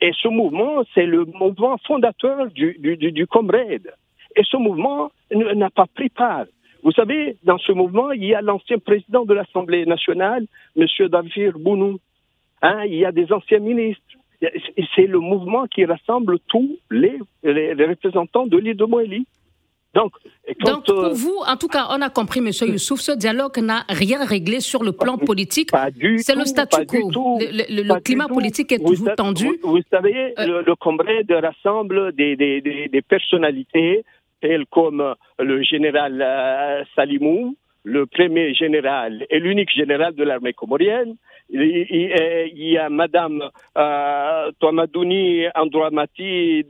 Et 0.00 0.12
ce 0.22 0.28
mouvement, 0.28 0.84
c'est 0.94 1.06
le 1.06 1.24
mouvement 1.24 1.76
fondateur 1.78 2.46
du, 2.48 2.76
du, 2.78 2.96
du, 2.96 3.26
Comrade. 3.26 3.92
Et 4.36 4.42
ce 4.44 4.56
mouvement 4.56 5.10
n'a 5.32 5.70
pas 5.70 5.86
pris 5.86 6.08
part. 6.08 6.46
Vous 6.84 6.92
savez, 6.92 7.36
dans 7.42 7.58
ce 7.58 7.72
mouvement, 7.72 8.12
il 8.12 8.24
y 8.24 8.34
a 8.34 8.40
l'ancien 8.40 8.78
président 8.78 9.24
de 9.24 9.34
l'Assemblée 9.34 9.84
nationale, 9.86 10.46
M. 10.76 10.86
Davir 11.08 11.58
Bounou. 11.58 11.98
Hein, 12.62 12.84
il 12.86 12.94
y 12.94 13.04
a 13.04 13.12
des 13.12 13.32
anciens 13.32 13.58
ministres. 13.58 14.02
C'est 14.40 15.06
le 15.06 15.18
mouvement 15.18 15.66
qui 15.66 15.84
rassemble 15.84 16.38
tous 16.48 16.78
les, 16.90 17.18
les, 17.42 17.72
représentants 17.84 18.46
de 18.46 18.56
l'île 18.56 18.76
de 18.76 18.84
Moélie. 18.84 19.26
Donc, 19.94 20.12
pour 20.60 21.04
euh, 21.04 21.12
vous, 21.12 21.38
en 21.46 21.56
tout 21.56 21.66
cas, 21.66 21.86
on 21.90 22.00
a 22.02 22.10
compris, 22.10 22.40
M. 22.40 22.50
Youssouf, 22.68 23.00
ce 23.00 23.12
dialogue 23.12 23.58
n'a 23.58 23.84
rien 23.88 24.24
réglé 24.24 24.60
sur 24.60 24.84
le 24.84 24.92
plan 24.92 25.16
politique. 25.18 25.70
C'est 26.18 26.36
le 26.36 26.44
statu 26.44 26.86
quo. 26.86 27.10
Le, 27.40 28.00
climat 28.00 28.28
politique 28.28 28.70
est 28.70 28.84
toujours 28.84 29.14
tendu. 29.16 29.58
Vous, 29.62 29.80
savez, 29.90 30.34
euh, 30.38 30.62
le, 30.64 30.76
Congrès 30.76 31.24
rassemble 31.28 32.12
des, 32.12 32.36
des, 32.36 32.60
des, 32.60 33.02
personnalités 33.02 34.04
telles 34.40 34.66
comme 34.66 35.14
le 35.38 35.62
général 35.62 36.22
euh, 36.22 36.84
Salimou, 36.94 37.56
le 37.82 38.06
premier 38.06 38.54
général 38.54 39.26
et 39.30 39.40
l'unique 39.40 39.70
général 39.70 40.14
de 40.14 40.22
l'armée 40.22 40.52
comorienne, 40.52 41.16
il, 41.50 42.52
y 42.54 42.78
a 42.78 42.88
Madame 42.88 43.42
euh, 43.76 44.50
Toamadouni 44.58 45.46
Andouamati, 45.54 46.66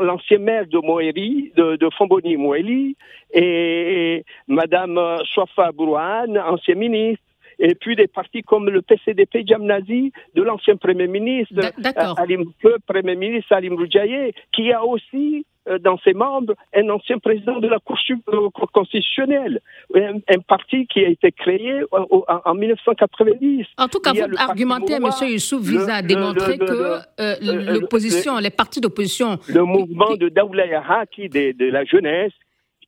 l'ancien 0.00 0.38
maire 0.38 0.66
de 0.66 0.78
Moéry, 0.78 1.52
de, 1.56 1.76
de 1.76 1.88
Fomboni 1.96 2.36
Moéli, 2.36 2.96
et 3.32 4.24
Madame 4.46 5.00
Swafa 5.24 5.72
Bourouane, 5.72 6.38
ancien 6.38 6.76
ministre, 6.76 7.24
et 7.58 7.74
puis 7.74 7.96
des 7.96 8.06
partis 8.06 8.42
comme 8.42 8.68
le 8.68 8.82
PCDP 8.82 9.46
Djamnazi 9.46 10.12
de 10.34 10.42
l'ancien 10.42 10.76
Premier 10.76 11.06
ministre, 11.06 11.54
le 11.54 12.76
Premier 12.86 13.16
ministre 13.16 13.48
Salim 13.48 13.74
Roujaye, 13.74 14.32
qui 14.52 14.72
a 14.72 14.84
aussi 14.84 15.44
euh, 15.66 15.78
dans 15.78 15.96
ses 16.04 16.12
membres 16.12 16.52
un 16.74 16.90
ancien 16.90 17.18
président 17.18 17.58
de 17.58 17.68
la 17.68 17.78
Cour, 17.78 17.96
euh, 18.28 18.48
constitutionnelle, 18.70 19.60
un, 19.94 20.38
parti 20.46 20.86
qui 20.86 21.02
a 21.02 21.08
été 21.08 21.32
créé 21.32 21.80
en, 21.90 22.54
1990. 22.54 23.66
En 23.78 23.88
tout 23.88 23.98
cas, 24.00 24.12
votre 24.12 24.38
argumentaire, 24.38 24.98
M. 24.98 25.10
Youssouf, 25.26 25.62
vise 25.62 25.88
à 25.88 26.02
démontrer 26.02 26.58
que 26.58 26.98
euh, 27.18 27.36
l'opposition, 27.40 28.36
les 28.38 28.50
partis 28.50 28.82
d'opposition... 28.82 29.38
Le 29.48 29.64
mouvement 29.64 30.16
de 30.16 30.28
Daoula 30.28 30.66
Yahaki 30.66 31.30
de, 31.30 31.70
la 31.70 31.84
jeunesse, 31.86 32.32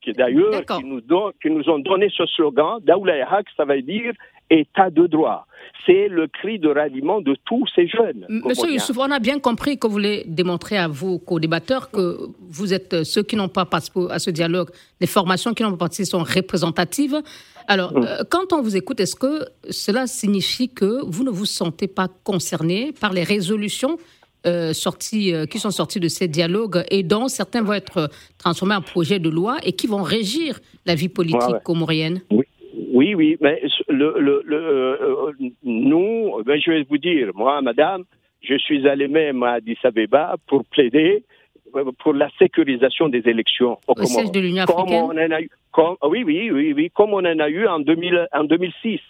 qui 0.03 0.13
d'ailleurs, 0.13 0.63
qui 0.67 0.85
nous, 0.85 1.01
qui 1.43 1.51
nous 1.51 1.69
ont 1.71 1.79
donné 1.79 2.11
ce 2.15 2.27
slogan, 2.27 2.79
Daoula 2.83 3.17
Yahak, 3.17 3.47
ça 3.57 3.65
veut 3.65 3.81
dire 3.81 4.13
État 4.51 4.91
de 4.91 5.07
droit. 5.07 5.47
C'est 5.85 6.09
le 6.09 6.27
cri 6.27 6.59
de 6.59 6.69
ralliement 6.69 7.21
de 7.21 7.37
tous 7.45 7.65
ces 7.75 7.87
jeunes. 7.87 8.27
Monsieur 8.29 8.73
Youssouf, 8.73 8.99
on 8.99 9.11
a 9.11 9.19
bien 9.19 9.39
compris 9.39 9.79
que 9.79 9.87
vous 9.87 9.93
voulez 9.93 10.25
démontrer 10.27 10.77
à 10.77 10.89
vos 10.89 11.19
co-débatteurs 11.19 11.91
que 11.91 12.19
vous 12.49 12.75
êtes 12.75 12.95
euh, 12.95 13.05
ceux 13.05 13.23
qui 13.23 13.37
n'ont 13.37 13.49
pas 13.49 13.65
participé 13.65 14.07
à 14.11 14.19
ce 14.19 14.31
dialogue, 14.31 14.71
les 15.01 15.07
formations 15.07 15.55
qui 15.55 15.63
n'ont 15.63 15.71
pas 15.73 15.77
participé 15.87 16.11
sont 16.11 16.25
représentatives. 16.25 17.21
Alors, 17.69 17.93
mm. 17.93 18.05
euh, 18.05 18.25
quand 18.29 18.53
on 18.53 18.63
vous 18.63 18.77
écoute, 18.77 19.01
est-ce 19.01 19.17
que 19.17 19.47
cela 19.71 20.07
signifie 20.07 20.69
que 20.69 21.05
vous 21.07 21.25
ne 21.25 21.31
vous 21.31 21.47
sentez 21.47 21.89
pas 21.89 22.09
concerné 22.25 22.93
par 23.01 23.13
les 23.13 23.23
résolutions 23.23 23.99
euh, 24.47 24.73
sorties, 24.73 25.33
qui 25.51 25.59
sont 25.59 25.73
sorties 25.73 26.01
de 26.01 26.09
ces 26.09 26.29
dialogues 26.29 26.85
et 26.91 27.03
dont 27.03 27.29
certains 27.29 27.63
vont 27.63 27.73
être 27.73 28.11
transformés 28.39 28.77
en 28.77 28.83
projets 28.83 29.19
de 29.19 29.29
loi 29.29 29.57
et 29.63 29.73
qui 29.73 29.87
vont 29.89 30.03
régir 30.03 30.61
la 30.85 30.95
vie 30.95 31.09
politique 31.09 31.63
comorienne? 31.65 32.23
Oui. 32.31 32.45
Oui, 32.97 33.15
oui, 33.15 33.37
mais 33.43 33.61
le, 33.89 34.15
le, 34.19 34.43
le 34.47 34.57
euh, 34.57 35.33
nous, 35.63 36.43
ben, 36.47 36.59
je 36.59 36.71
vais 36.71 36.83
vous 36.89 36.97
dire, 36.97 37.31
moi, 37.35 37.61
madame, 37.61 38.05
je 38.41 38.57
suis 38.57 38.89
allé 38.89 39.07
même 39.07 39.43
à 39.43 39.53
Addis 39.59 39.77
Abeba 39.85 40.37
pour 40.47 40.65
plaider 40.65 41.23
pour 41.99 42.15
la 42.15 42.31
sécurisation 42.39 43.11
des 43.11 43.29
élections 43.29 43.77
au, 43.87 44.03
siège 44.03 44.31
de 44.31 44.41
l'Union 44.41 44.65
africaine. 44.65 45.11
oui, 46.05 46.23
oui, 46.25 46.51
oui, 46.51 46.73
oui, 46.75 46.91
comme 46.95 47.13
on 47.13 47.19
en 47.19 47.39
a 47.39 47.51
eu 47.51 47.67
en, 47.67 47.81
2000, 47.81 48.29
en 48.33 48.45
2006. 48.45 49.01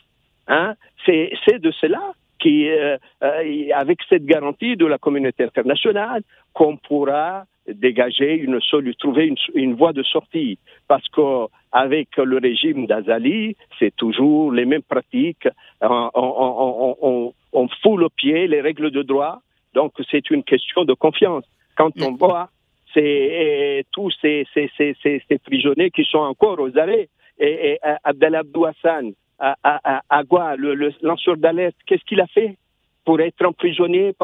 Hein, 0.49 0.75
c'est 1.05 1.61
de 1.61 1.71
cela 1.71 2.13
qui, 2.39 2.69
euh, 2.69 2.97
euh, 3.23 3.69
avec 3.75 3.99
cette 4.09 4.25
garantie 4.25 4.77
de 4.77 4.87
la 4.87 4.99
communauté 4.99 5.45
internationale, 5.45 6.23
qu'on 6.53 6.77
pourra 6.77 7.45
dégager 7.69 8.35
une 8.35 8.61
trouver 8.99 9.27
une, 9.27 9.37
une, 9.55 9.75
voie 9.75 9.93
de 9.93 10.03
sortie. 10.03 10.59
Parce 10.89 11.07
qu'avec 11.09 12.17
le 12.17 12.39
régime 12.39 12.87
d'Azali, 12.87 13.57
c'est 13.79 13.95
toujours 13.97 14.53
les 14.53 14.65
mêmes 14.65 14.83
pratiques. 14.83 15.49
On, 15.81 16.11
on, 16.15 16.97
on, 17.03 17.35
on, 17.53 17.69
foule 17.83 18.05
au 18.05 18.09
pied 18.09 18.47
les 18.47 18.61
règles 18.61 18.91
de 18.91 19.03
droit. 19.03 19.41
Donc 19.75 19.93
c'est 20.11 20.31
une 20.31 20.45
question 20.45 20.85
de 20.85 20.95
confiance. 20.95 21.45
Quand 21.77 21.91
on 22.01 22.13
voit 22.13 22.51
c'est 22.95 23.85
tous 23.93 24.11
ces, 24.23 24.47
ces, 24.55 24.71
ces, 24.79 24.97
ces, 25.03 25.39
prisonniers 25.39 25.91
qui 25.91 26.05
sont 26.05 26.19
encore 26.19 26.59
aux 26.61 26.79
arrêts, 26.79 27.09
et, 27.39 27.73
et 27.73 27.79
Abdallah 28.05 28.39
Abdou 28.39 28.65
Hassan, 28.65 29.13
à, 29.39 29.57
à, 29.63 30.03
à, 30.09 30.57
le, 30.57 30.93
lanceur 31.03 31.37
d'alerte, 31.37 31.77
qu'est-ce 31.87 32.05
qu'il 32.05 32.21
a 32.21 32.27
fait 32.27 32.57
pour 33.05 33.21
être 33.21 33.45
emprisonné 33.45 34.15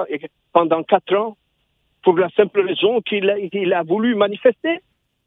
pendant 0.53 0.83
quatre 0.83 1.15
ans 1.15 1.37
pour 2.03 2.19
la 2.19 2.29
simple 2.31 2.61
raison 2.61 3.01
qu'il 3.01 3.31
a, 3.31 3.39
il 3.39 3.73
a 3.73 3.83
voulu 3.83 4.15
manifester. 4.15 4.81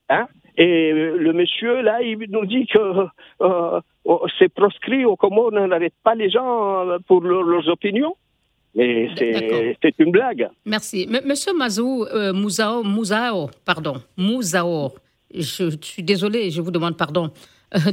Hein? 0.10 0.28
Et 0.58 0.91
le 0.91 1.34
monsieur, 1.34 1.82
là, 1.82 2.02
il 2.02 2.17
nous 2.30 2.45
dit 2.45 2.65
que 2.67 3.08
euh, 3.41 3.80
oh, 4.06 4.26
c'est 4.39 4.50
proscrit 4.50 5.06
au 5.06 5.15
Comores, 5.15 5.52
on 5.54 5.67
n'arrête 5.67 5.93
pas 6.04 6.15
les 6.15 6.30
gens 6.30 6.88
euh, 6.88 6.98
pour 7.08 7.21
leurs 7.21 7.67
opinions. 7.67 8.15
Mais 8.74 9.10
c'est 9.15 10.00
une 10.00 10.12
blague. 10.12 10.50
Merci. 10.65 11.08
monsieur 11.26 11.54
Mazou, 11.54 12.06
euh, 12.13 12.34
Mouzao, 12.34 13.50
pardon, 13.63 13.95
Mouzao, 14.17 14.91
je, 15.34 15.78
suis 15.82 16.04
désolée, 16.04 16.52
je 16.52 16.62
vous 16.62 16.71
demande 16.71 16.98
pardon 16.98 17.32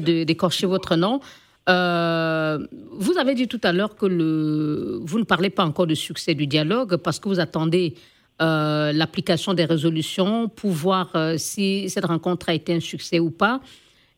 d'écorcher 0.01 0.67
votre 0.67 0.97
nom. 0.97 1.21
Vous 1.67 3.19
avez 3.19 3.35
dit 3.35 3.49
tout 3.49 3.61
à 3.63 3.73
l'heure 3.73 3.95
que 3.95 4.07
le, 4.07 5.01
vous 5.03 5.19
ne 5.19 5.25
parlez 5.25 5.51
pas 5.51 5.65
encore 5.65 5.87
de 5.87 5.95
succès 5.95 6.35
du 6.35 6.47
dialogue 6.47 6.97
parce 6.97 7.19
que 7.19 7.29
vous 7.29 7.41
attendez 7.41 7.95
l'application 8.41 9.55
des 9.55 9.65
résolutions 9.65 10.49
pour 10.49 10.71
voir 10.71 11.13
si 11.37 11.89
cette 11.89 12.07
rencontre 12.07 12.49
a 12.49 12.55
été 12.55 12.75
un 12.75 12.81
succès 12.81 13.21
ou 13.21 13.31
pas. 13.31 13.61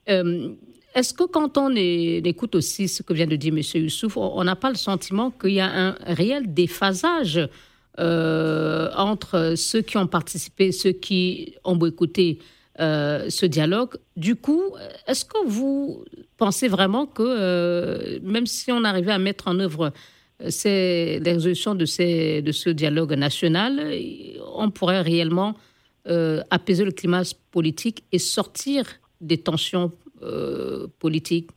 Est-ce 0.07 1.13
que 1.13 1.25
quand 1.25 1.59
on 1.59 1.75
écoute 1.75 2.55
aussi 2.55 2.89
ce 2.89 3.03
que 3.03 3.13
vient 3.13 3.27
de 3.27 3.37
dire 3.37 3.53
M. 3.53 3.61
Youssouf, 3.83 4.17
on 4.17 4.45
n'a 4.45 4.57
pas 4.57 4.71
le 4.71 4.77
sentiment 4.77 5.31
qu'il 5.31 5.55
y 5.55 5.61
a 5.61 5.67
un 5.67 5.97
réel 6.07 6.55
déphasage 6.55 7.49
euh, 7.99 8.91
entre 8.97 9.55
ceux 9.57 9.83
qui 9.83 9.97
ont 9.97 10.07
participé, 10.07 10.73
ceux 10.73 10.93
qui 10.93 11.55
ont 11.65 11.77
boycotté 11.77 12.39
euh, 12.81 13.27
ce 13.29 13.47
dialogue. 13.47 13.97
Du 14.17 14.37
coup, 14.37 14.63
est-ce 15.07 15.25
que 15.25 15.47
vous 15.47 16.05
pensez 16.37 16.69
vraiment 16.69 17.07
que 17.07 17.23
euh, 17.23 18.19
même 18.23 18.47
si 18.47 18.73
on 18.73 18.85
arrivait 18.85 19.13
à 19.13 19.19
mettre 19.19 19.49
en 19.49 19.59
œuvre 19.59 19.93
ces, 20.49 21.21
les 21.21 21.33
résolutions 21.33 21.75
de, 21.75 21.85
ces, 21.85 22.43
de 22.43 22.53
ce 22.53 22.71
dialogue 22.71 23.13
national, 23.13 23.93
on 24.57 24.71
pourrait 24.71 25.01
réellement 25.01 25.55
apaiser 26.51 26.85
le 26.85 26.91
climat 26.91 27.23
politique 27.51 28.05
et 28.13 28.19
sortir 28.19 28.85
des 29.23 29.39
tensions 29.39 29.93
euh, 30.25 30.87
politique 31.01 31.51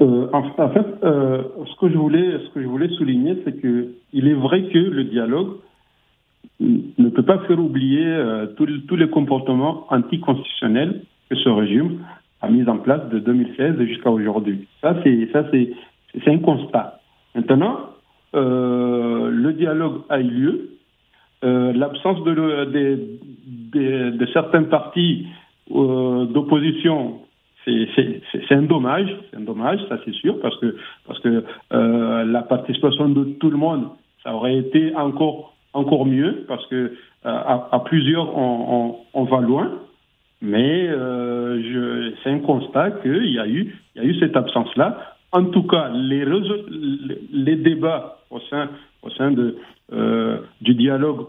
euh, 0.00 0.26
en, 0.32 0.70
fait, 0.70 0.86
euh, 1.04 1.44
ce 1.66 1.80
que 1.80 1.88
je 1.88 1.96
voulais, 1.96 2.38
ce 2.44 2.52
que 2.52 2.60
je 2.60 2.66
voulais 2.66 2.88
souligner, 2.96 3.40
c'est 3.44 3.60
que 3.60 3.94
il 4.12 4.26
est 4.26 4.34
vrai 4.34 4.64
que 4.72 4.78
le 4.78 5.04
dialogue 5.04 5.58
ne 6.98 7.08
peut 7.08 7.22
pas 7.22 7.38
faire 7.40 7.58
oublier 7.58 8.04
tous 8.56 8.96
les 8.96 9.08
comportements 9.08 9.86
anticonstitutionnels 9.90 11.02
que 11.30 11.36
ce 11.36 11.48
régime 11.48 12.00
a 12.42 12.48
mis 12.48 12.68
en 12.68 12.78
place 12.78 13.08
de 13.08 13.18
2016 13.18 13.80
jusqu'à 13.86 14.10
aujourd'hui. 14.10 14.66
Ça, 14.80 14.96
c'est 15.02 15.28
ça, 15.32 15.44
c'est 15.50 16.28
un 16.28 16.38
constat. 16.38 17.00
Maintenant, 17.34 17.78
le 18.34 19.52
dialogue 19.52 20.02
a 20.08 20.20
eu 20.20 20.28
lieu. 20.28 20.70
L'absence 21.42 22.22
de, 22.24 22.34
de, 22.34 23.18
de, 23.72 24.10
de, 24.10 24.26
certains 24.32 24.64
partis 24.64 25.26
euh, 25.70 26.26
d'opposition, 26.26 27.20
c'est 27.64 28.50
un 28.50 28.62
dommage, 28.62 29.08
c'est 29.30 29.38
un 29.38 29.40
dommage, 29.40 29.80
ça 29.88 29.98
c'est 30.04 30.12
sûr, 30.12 30.38
parce 30.40 30.58
que 30.60 30.76
parce 31.06 31.18
que 31.20 31.42
euh, 31.72 32.24
la 32.24 32.42
participation 32.42 33.08
de 33.08 33.24
tout 33.40 33.48
le 33.48 33.56
monde, 33.56 33.88
ça 34.22 34.34
aurait 34.34 34.58
été 34.58 34.94
encore 34.94 35.53
encore 35.74 36.06
mieux, 36.06 36.44
parce 36.48 36.66
que 36.66 36.74
euh, 36.74 36.90
à, 37.24 37.82
plusieurs 37.84 38.36
on, 38.36 39.24
va 39.24 39.40
loin, 39.40 39.72
mais 40.42 40.88
c'est 42.22 42.30
un 42.30 42.38
constat 42.40 42.92
qu'il 43.02 43.32
y 43.32 43.38
a 43.38 43.46
eu 43.46 43.74
il 43.94 44.02
y 44.02 44.04
a 44.04 44.08
eu 44.08 44.18
cette 44.18 44.36
absence 44.36 44.74
là. 44.76 45.14
En 45.32 45.44
tout 45.46 45.64
cas, 45.64 45.90
les 45.92 46.24
les 47.32 47.56
débats 47.56 48.18
au 48.30 48.40
sein 48.50 48.68
au 49.02 49.10
sein 49.10 49.30
de 49.30 49.56
du 50.60 50.74
dialogue 50.74 51.26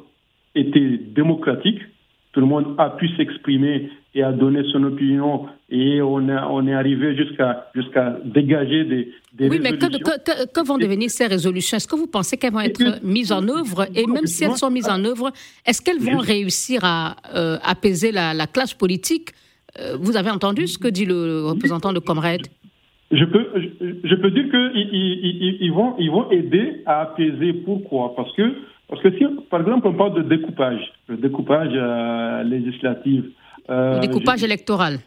étaient 0.54 0.98
démocratiques 1.16 1.82
tout 2.36 2.42
le 2.42 2.48
monde 2.48 2.76
a 2.78 2.90
pu 2.90 3.08
s'exprimer 3.16 3.90
et 4.14 4.22
a 4.22 4.34
donné 4.34 4.62
son 4.74 4.84
opinion 4.84 5.46
et 5.70 6.02
on, 6.02 6.28
a, 6.28 6.50
on 6.50 6.68
est 6.68 6.74
arrivé 6.74 7.16
jusqu'à 7.16 7.72
jusqu'à 7.74 8.18
dégager 8.26 8.84
des, 8.84 9.14
des 9.32 9.48
oui, 9.48 9.60
mais 9.64 9.72
que, 9.78 10.68
vont 10.68 10.78
devenir 10.78 11.10
ces 11.10 11.28
résolutions? 11.28 11.78
Est-ce 11.78 11.88
que 11.88 11.96
vous 11.96 12.08
pensez 12.08 12.36
qu'elles 12.36 12.52
vont 12.52 12.60
être 12.60 13.00
mises 13.04 13.32
en 13.32 13.48
œuvre? 13.48 13.88
Et 13.96 14.06
même 14.06 14.26
si 14.26 14.44
elles 14.44 14.58
sont 14.58 14.70
mises 14.70 14.90
en 14.90 15.02
œuvre, 15.06 15.32
est-ce 15.66 15.82
qu'elles 15.82 16.02
vont 16.02 16.18
réussir 16.18 16.82
à 16.84 17.16
euh, 17.34 17.58
apaiser 17.64 18.12
la, 18.12 18.48
classe 18.48 18.74
politique? 18.74 19.30
Euh, 19.80 19.96
Vous 19.98 20.18
avez 20.18 20.30
entendu 20.30 20.68
ce 20.68 20.78
que 20.78 20.90
dit 20.90 21.06
le 21.06 21.46
représentant 21.46 21.94
de 21.94 22.00
Comrade? 22.00 22.48
Je 23.12 23.24
peux, 23.24 23.46
je, 24.04 24.16
peux 24.16 24.32
dire 24.32 24.50
qu'ils 24.50 24.90
ils, 24.92 25.58
ils, 25.62 25.72
vont, 25.72 25.96
ils 26.00 26.12
vont 26.12 26.30
aider 26.32 26.84
à 26.86 27.04
apaiser. 27.04 27.54
Pourquoi? 27.54 28.14
Parce 28.14 28.34
que 28.36 28.56
parce 28.88 29.02
que 29.02 29.12
si, 29.18 29.26
par 29.50 29.62
exemple, 29.62 29.88
on 29.88 29.94
parle 29.94 30.16
de 30.16 30.22
découpage, 30.36 30.80
le 31.08 31.18
découpage 31.18 31.72
euh, 31.74 32.44
législatif. 32.44 33.26
Euh, 33.70 33.96
le 33.96 34.02
découpage 34.02 34.44
électoral. 34.44 35.00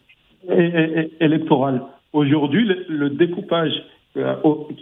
électoral. 1.20 1.82
Aujourd'hui, 2.12 2.68
le, 2.88 3.10
découpage 3.10 3.72
euh, 4.16 4.34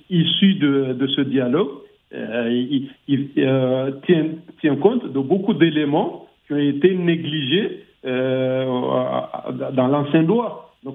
issu 0.09 0.55
de, 0.55 0.95
de, 0.95 1.07
ce 1.09 1.21
dialogue 1.21 1.69
il, 2.13 2.89
tient, 4.07 4.27
tient, 4.61 4.77
compte 4.77 5.13
de 5.13 5.19
beaucoup 5.19 5.53
d'éléments 5.53 6.27
qui 6.47 6.55
ont 6.55 6.59
été 6.59 6.95
négligés 6.95 7.83
dans 8.05 9.89
l'ancien 9.89 10.23
droit. 10.23 10.73
Donc, 10.85 10.95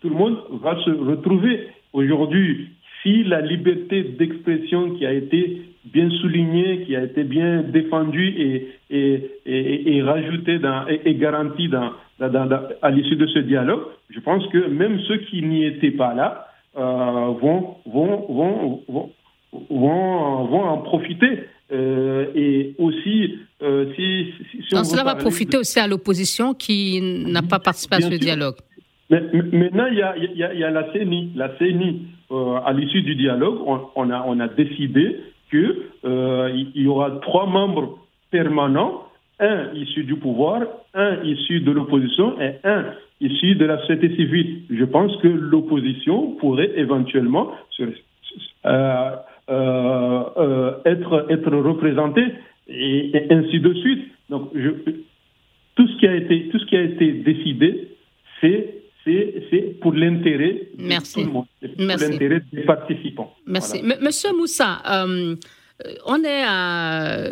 tout 0.00 0.08
le 0.08 0.14
monde 0.14 0.36
va 0.60 0.76
se 0.84 0.90
retrouver. 0.90 1.68
Aujourd'hui, 1.92 2.68
si 3.02 3.22
la 3.22 3.40
liberté 3.40 4.02
d'expression 4.02 4.90
qui 4.96 5.06
a 5.06 5.12
été 5.12 5.62
bien 5.92 6.10
souligné, 6.20 6.84
qui 6.84 6.96
a 6.96 7.02
été 7.02 7.24
bien 7.24 7.62
défendu 7.62 8.28
et, 8.28 8.68
et, 8.90 9.30
et, 9.46 9.96
et 9.96 10.02
rajouté 10.02 10.58
dans, 10.58 10.86
et, 10.88 11.14
garanti 11.14 11.68
dans, 11.68 11.92
à 12.20 12.90
l'issue 12.90 13.16
de 13.16 13.26
ce 13.26 13.38
dialogue, 13.40 13.82
je 14.10 14.20
pense 14.20 14.46
que 14.48 14.66
même 14.68 15.00
ceux 15.06 15.18
qui 15.18 15.42
n'y 15.42 15.64
étaient 15.64 15.90
pas 15.90 16.14
là 16.14 16.46
euh, 16.76 16.80
vont, 17.40 17.76
vont, 17.86 18.26
vont, 18.28 18.82
vont, 18.88 19.10
vont, 19.70 20.62
en 20.62 20.78
profiter. 20.78 21.44
Euh, 21.70 22.26
et 22.34 22.74
aussi, 22.78 23.38
euh, 23.62 23.92
si, 23.94 24.32
cela 24.70 25.04
va 25.04 25.16
profiter 25.16 25.58
aussi 25.58 25.78
à 25.78 25.86
l'opposition 25.86 26.54
qui 26.54 27.00
n'a 27.26 27.42
pas 27.42 27.58
participé 27.58 27.96
à 27.96 28.00
ce 28.00 28.14
dialogue. 28.14 28.56
Mais, 29.10 29.20
maintenant, 29.52 29.86
il 29.86 29.98
y 29.98 30.02
a, 30.02 30.16
il 30.16 30.36
y 30.36 30.44
a, 30.44 30.52
il 30.52 30.60
y 30.60 30.64
a 30.64 30.70
la 30.70 30.92
CENI. 30.92 31.32
La 31.34 31.56
CENI, 31.58 32.06
euh, 32.30 32.56
à 32.64 32.72
l'issue 32.72 33.02
du 33.02 33.14
dialogue, 33.16 33.58
on, 33.66 33.80
on, 33.96 34.10
a, 34.10 34.22
on 34.26 34.38
a 34.40 34.48
décidé 34.48 35.16
qu'il 35.50 35.74
euh, 36.04 36.64
y 36.74 36.86
aura 36.86 37.10
trois 37.22 37.46
membres 37.46 37.98
permanents, 38.30 39.04
un 39.40 39.72
issu 39.74 40.04
du 40.04 40.16
pouvoir, 40.16 40.62
un 40.94 41.22
issu 41.22 41.60
de 41.60 41.70
l'opposition 41.70 42.40
et 42.40 42.54
un 42.64 42.86
issu 43.20 43.54
de 43.54 43.64
la 43.64 43.78
société 43.80 44.14
civile. 44.16 44.62
Je 44.70 44.84
pense 44.84 45.16
que 45.18 45.28
l'opposition 45.28 46.32
pourrait 46.32 46.72
éventuellement 46.76 47.52
euh, 48.66 49.10
euh, 49.50 50.72
être, 50.84 51.26
être 51.30 51.56
représentée 51.56 52.26
et, 52.68 53.26
ainsi 53.30 53.60
de 53.60 53.72
suite. 53.74 54.08
Donc, 54.28 54.50
je, 54.54 54.70
tout 55.76 55.88
ce 55.88 55.96
qui 55.98 56.06
a 56.06 56.14
été, 56.14 56.48
tout 56.48 56.58
ce 56.58 56.66
qui 56.66 56.76
a 56.76 56.82
été 56.82 57.12
décidé, 57.12 57.88
c'est 58.40 58.77
c'est 59.50 59.78
pour 59.80 59.92
l'intérêt 59.92 60.68
de 60.76 61.12
tout 61.12 61.20
le 61.20 61.26
monde, 61.26 61.46
pour 61.60 61.84
l'intérêt 61.84 62.42
des 62.52 62.62
participants. 62.62 63.34
Merci. 63.46 63.82
Monsieur 64.00 64.32
Moussa, 64.36 64.82
euh, 64.88 65.36
on 66.06 66.22
est 66.24 66.42
à, 66.44 67.30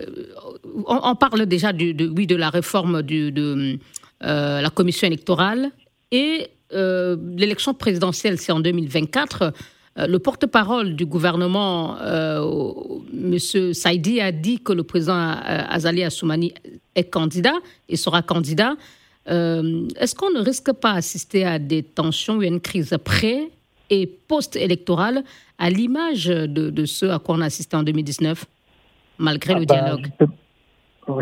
on, 0.87 1.15
parle 1.17 1.47
déjà 1.47 1.73
du, 1.73 1.95
de, 1.95 2.07
oui, 2.09 2.27
de 2.27 2.37
la 2.37 2.51
réforme 2.51 3.03
du, 3.03 3.33
de 3.33 3.79
euh, 4.25 4.61
la 4.61 4.71
commission 4.71 5.07
électorale 5.07 5.71
et 6.11 6.47
euh, 6.73 7.17
l'élection 7.37 7.75
présidentielle, 7.75 8.39
c'est 8.39 8.53
en 8.53 8.61
2024. 8.61 9.53
Le 9.99 10.19
porte-parole 10.19 10.95
du 10.95 11.07
gouvernement, 11.07 11.97
M. 11.99 13.39
Saidi, 13.73 14.21
a 14.21 14.31
dit 14.31 14.59
que 14.59 14.75
le 14.75 14.83
président 14.83 15.15
Azali 15.15 16.05
Assoumani 16.05 16.53
est 16.95 17.05
candidat 17.05 17.55
et 17.89 17.97
sera 17.97 18.21
candidat. 18.21 18.77
Euh, 19.29 19.89
est-ce 19.99 20.15
qu'on 20.15 20.31
ne 20.31 20.41
risque 20.41 20.73
pas 20.73 20.95
d'assister 20.95 21.45
à 21.45 21.59
des 21.59 21.83
tensions 21.83 22.37
ou 22.37 22.41
à 22.43 22.47
une 22.47 22.61
crise 22.61 22.97
pré- 23.05 23.51
et 23.91 24.07
post-électorale 24.07 25.23
à 25.59 25.71
l'image 25.71 26.27
de, 26.27 26.85
ce 26.85 27.07
à 27.07 27.19
quoi 27.19 27.37
on 27.37 27.41
a 27.41 27.47
assisté 27.47 27.77
en 27.77 27.83
2019, 27.83 28.45
malgré 29.19 29.55
le 29.55 29.63
ah 29.63 29.65
bah, 29.65 29.75
dialogue? 29.75 30.09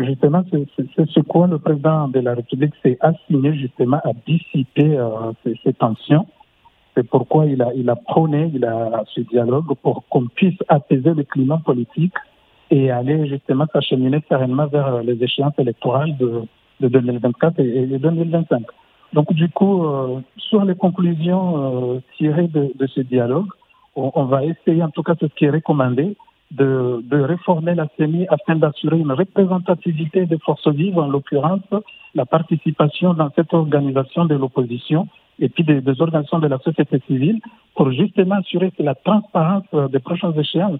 Justement, 0.07 0.43
c'est 0.51 1.05
ce 1.13 1.19
quoi 1.21 1.45
le 1.45 1.59
président 1.59 2.07
de 2.07 2.19
la 2.19 2.33
République 2.33 2.73
s'est 2.81 2.97
assigné 3.01 3.53
justement 3.55 3.97
à 3.97 4.13
dissiper 4.25 4.97
euh, 4.97 5.31
ces, 5.43 5.73
tensions. 5.73 6.25
C'est 6.95 7.07
pourquoi 7.07 7.45
il 7.45 7.61
a, 7.61 7.71
il 7.75 7.87
a 7.89 7.95
prôné 7.95 8.49
il 8.53 8.65
a, 8.65 9.03
ce 9.13 9.21
dialogue 9.21 9.75
pour 9.83 10.03
qu'on 10.09 10.25
puisse 10.27 10.57
apaiser 10.69 11.13
le 11.13 11.23
climat 11.23 11.61
politique 11.63 12.15
et 12.71 12.89
aller 12.89 13.27
justement 13.27 13.67
s'acheminer 13.71 14.23
sereinement 14.27 14.65
vers 14.65 15.03
les 15.03 15.21
échéances 15.23 15.53
électorales 15.59 16.17
de, 16.17 16.41
de 16.79 16.87
2024 16.87 17.59
et, 17.59 17.85
2025. 17.85 18.63
Donc 19.13 19.31
du 19.33 19.49
coup, 19.49 19.85
euh, 19.85 20.19
sur 20.37 20.65
les 20.65 20.75
conclusions 20.75 21.93
euh, 21.95 21.99
tirées 22.17 22.47
de, 22.47 22.71
de, 22.75 22.87
ce 22.87 23.01
dialogue, 23.01 23.47
on, 23.95 24.25
va 24.25 24.43
essayer, 24.43 24.83
en 24.83 24.89
tout 24.89 25.03
cas 25.03 25.13
c'est 25.17 25.29
ce 25.29 25.35
qui 25.35 25.45
est 25.45 25.49
recommandé, 25.49 26.17
de, 26.51 27.01
de 27.03 27.21
réformer 27.21 27.75
la 27.75 27.87
CENI 27.97 28.27
afin 28.27 28.55
d'assurer 28.57 28.99
une 28.99 29.13
représentativité 29.13 30.25
des 30.25 30.37
forces 30.39 30.67
vives, 30.67 30.99
en 30.99 31.07
l'occurrence 31.07 31.61
la 32.13 32.25
participation 32.25 33.13
dans 33.13 33.29
cette 33.35 33.53
organisation 33.53 34.25
de 34.25 34.35
l'opposition 34.35 35.07
et 35.39 35.49
puis 35.49 35.63
des, 35.63 35.81
des, 35.81 36.01
organisations 36.01 36.39
de 36.39 36.47
la 36.47 36.59
société 36.59 37.01
civile 37.07 37.39
pour 37.73 37.91
justement 37.91 38.35
assurer 38.35 38.71
la 38.79 38.95
transparence 38.95 39.63
des 39.91 39.99
prochaines 39.99 40.37
échéances. 40.37 40.79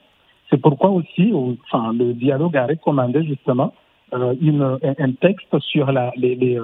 C'est 0.50 0.62
pourquoi 0.62 0.92
aussi, 0.92 1.34
enfin, 1.34 1.94
le 1.94 2.14
dialogue 2.14 2.56
a 2.56 2.68
recommandé 2.68 3.24
justement 3.24 3.74
une, 4.14 4.78
un 4.84 5.12
texte 5.14 5.60
sur 5.60 5.92
la, 5.92 6.12
les, 6.16 6.60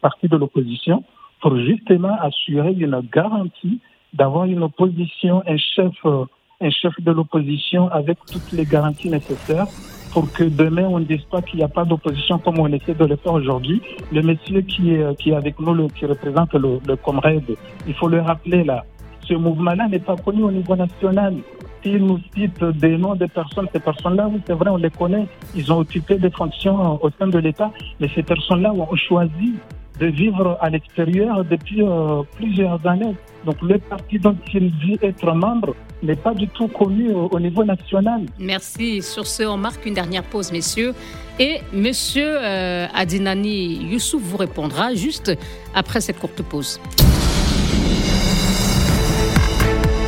partis 0.00 0.28
de 0.28 0.36
l'opposition 0.36 1.04
pour 1.40 1.56
justement 1.56 2.16
assurer 2.20 2.72
une 2.72 3.00
garantie 3.12 3.80
d'avoir 4.12 4.44
une 4.44 4.62
opposition, 4.62 5.42
un 5.46 5.56
chef, 5.56 5.92
un 6.04 6.70
chef 6.70 6.92
de 7.00 7.10
l'opposition 7.10 7.88
avec 7.88 8.18
toutes 8.30 8.52
les 8.52 8.64
garanties 8.64 9.08
nécessaires 9.08 9.66
pour 10.12 10.30
que 10.32 10.44
demain 10.44 10.84
on 10.84 11.00
ne 11.00 11.04
dise 11.04 11.24
pas 11.30 11.40
qu'il 11.40 11.58
n'y 11.58 11.64
a 11.64 11.68
pas 11.68 11.84
d'opposition 11.84 12.38
comme 12.38 12.58
on 12.58 12.70
essaie 12.72 12.94
de 12.94 13.04
le 13.04 13.16
faire 13.16 13.32
aujourd'hui. 13.32 13.80
Le 14.12 14.22
monsieur 14.22 14.60
qui 14.60 14.94
est, 14.94 15.18
qui 15.18 15.30
est 15.30 15.34
avec 15.34 15.58
nous, 15.58 15.88
qui 15.88 16.04
représente 16.04 16.52
le, 16.54 16.78
le 16.86 16.96
Comrade, 16.96 17.56
il 17.86 17.94
faut 17.94 18.08
le 18.08 18.20
rappeler 18.20 18.62
là, 18.62 18.84
ce 19.26 19.34
mouvement-là 19.34 19.88
n'est 19.88 19.98
pas 19.98 20.16
connu 20.16 20.42
au 20.44 20.50
niveau 20.50 20.76
national. 20.76 21.34
S'il 21.82 22.04
nous 22.04 22.20
cite 22.34 22.62
des 22.64 22.96
noms 22.96 23.14
de 23.14 23.26
personnes, 23.26 23.68
ces 23.72 23.80
personnes-là, 23.80 24.28
oui, 24.32 24.40
c'est 24.46 24.54
vrai, 24.54 24.70
on 24.70 24.76
les 24.76 24.90
connaît, 24.90 25.26
ils 25.54 25.72
ont 25.72 25.78
occupé 25.78 26.16
des 26.16 26.30
fonctions 26.30 27.02
au 27.02 27.10
sein 27.18 27.26
de 27.26 27.38
l'État, 27.38 27.70
mais 27.98 28.08
ces 28.14 28.22
personnes-là 28.22 28.72
ont 28.72 28.94
choisi 28.96 29.54
de 29.98 30.06
vivre 30.06 30.58
à 30.60 30.70
l'extérieur 30.70 31.44
depuis 31.44 31.82
euh, 31.82 32.22
plusieurs 32.36 32.84
années. 32.86 33.14
Donc 33.44 33.60
le 33.62 33.78
parti 33.78 34.18
dont 34.18 34.36
il 34.52 34.70
dit 34.78 34.98
être 35.02 35.32
membre 35.32 35.74
n'est 36.02 36.16
pas 36.16 36.34
du 36.34 36.48
tout 36.48 36.68
connu 36.68 37.12
au, 37.12 37.28
au, 37.28 37.40
niveau 37.40 37.64
national. 37.64 38.22
Merci. 38.38 39.02
Sur 39.02 39.26
ce, 39.26 39.42
on 39.44 39.56
marque 39.56 39.84
une 39.86 39.94
dernière 39.94 40.24
pause, 40.24 40.50
messieurs. 40.52 40.94
Et 41.38 41.58
monsieur 41.72 42.36
euh, 42.40 42.86
Adinani 42.94 43.90
Youssouf 43.90 44.22
vous 44.22 44.36
répondra 44.36 44.94
juste 44.94 45.32
après 45.74 46.00
cette 46.00 46.18
courte 46.18 46.42
pause. 46.42 46.80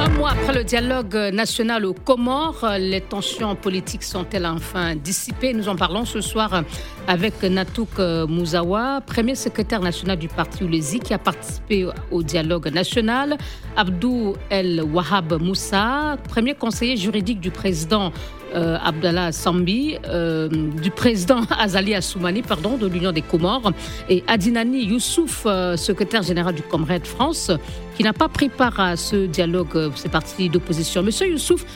Un 0.00 0.08
mois 0.16 0.30
après 0.30 0.54
le 0.54 0.64
dialogue 0.64 1.14
national 1.30 1.84
aux 1.84 1.92
Comores, 1.92 2.66
les 2.78 3.02
tensions 3.02 3.54
politiques 3.54 4.02
sont-elles 4.02 4.46
enfin 4.46 4.96
dissipées? 4.96 5.52
Nous 5.52 5.68
en 5.68 5.76
parlons 5.76 6.06
ce 6.06 6.22
soir 6.22 6.62
avec 7.06 7.42
Natouk 7.42 7.98
Mouzawa, 7.98 9.02
premier 9.02 9.34
secrétaire 9.34 9.82
national 9.82 10.16
du 10.16 10.28
parti 10.28 10.64
Oulezi 10.64 11.00
qui 11.00 11.12
a 11.12 11.18
participé 11.18 11.86
au 12.10 12.22
dialogue 12.22 12.72
national, 12.72 13.36
Abdou 13.76 14.36
El 14.48 14.82
Wahab 14.82 15.34
Moussa, 15.38 16.16
premier 16.30 16.54
conseiller 16.54 16.96
juridique 16.96 17.40
du 17.40 17.50
président 17.50 18.10
euh, 18.54 18.78
Abdallah 18.82 19.30
Sambi, 19.32 19.96
euh, 20.08 20.48
du 20.48 20.90
président 20.90 21.42
Azali 21.58 21.94
Assoumani, 21.94 22.42
pardon, 22.42 22.76
de 22.76 22.86
l'Union 22.86 23.12
des 23.12 23.22
Comores, 23.22 23.72
et 24.08 24.24
Adinani 24.26 24.86
Youssouf, 24.86 25.44
euh, 25.46 25.76
secrétaire 25.76 26.22
général 26.22 26.54
du 26.54 26.62
Comrade 26.62 27.06
France, 27.06 27.52
qui 28.00 28.04
n'a 28.04 28.14
pas 28.14 28.30
pris 28.30 28.48
part 28.48 28.80
à 28.80 28.96
ce 28.96 29.26
dialogue, 29.26 29.92
ces 29.94 30.08
partis 30.08 30.48
d'opposition. 30.48 31.02
Monsieur 31.02 31.28
Youssouf, 31.28 31.66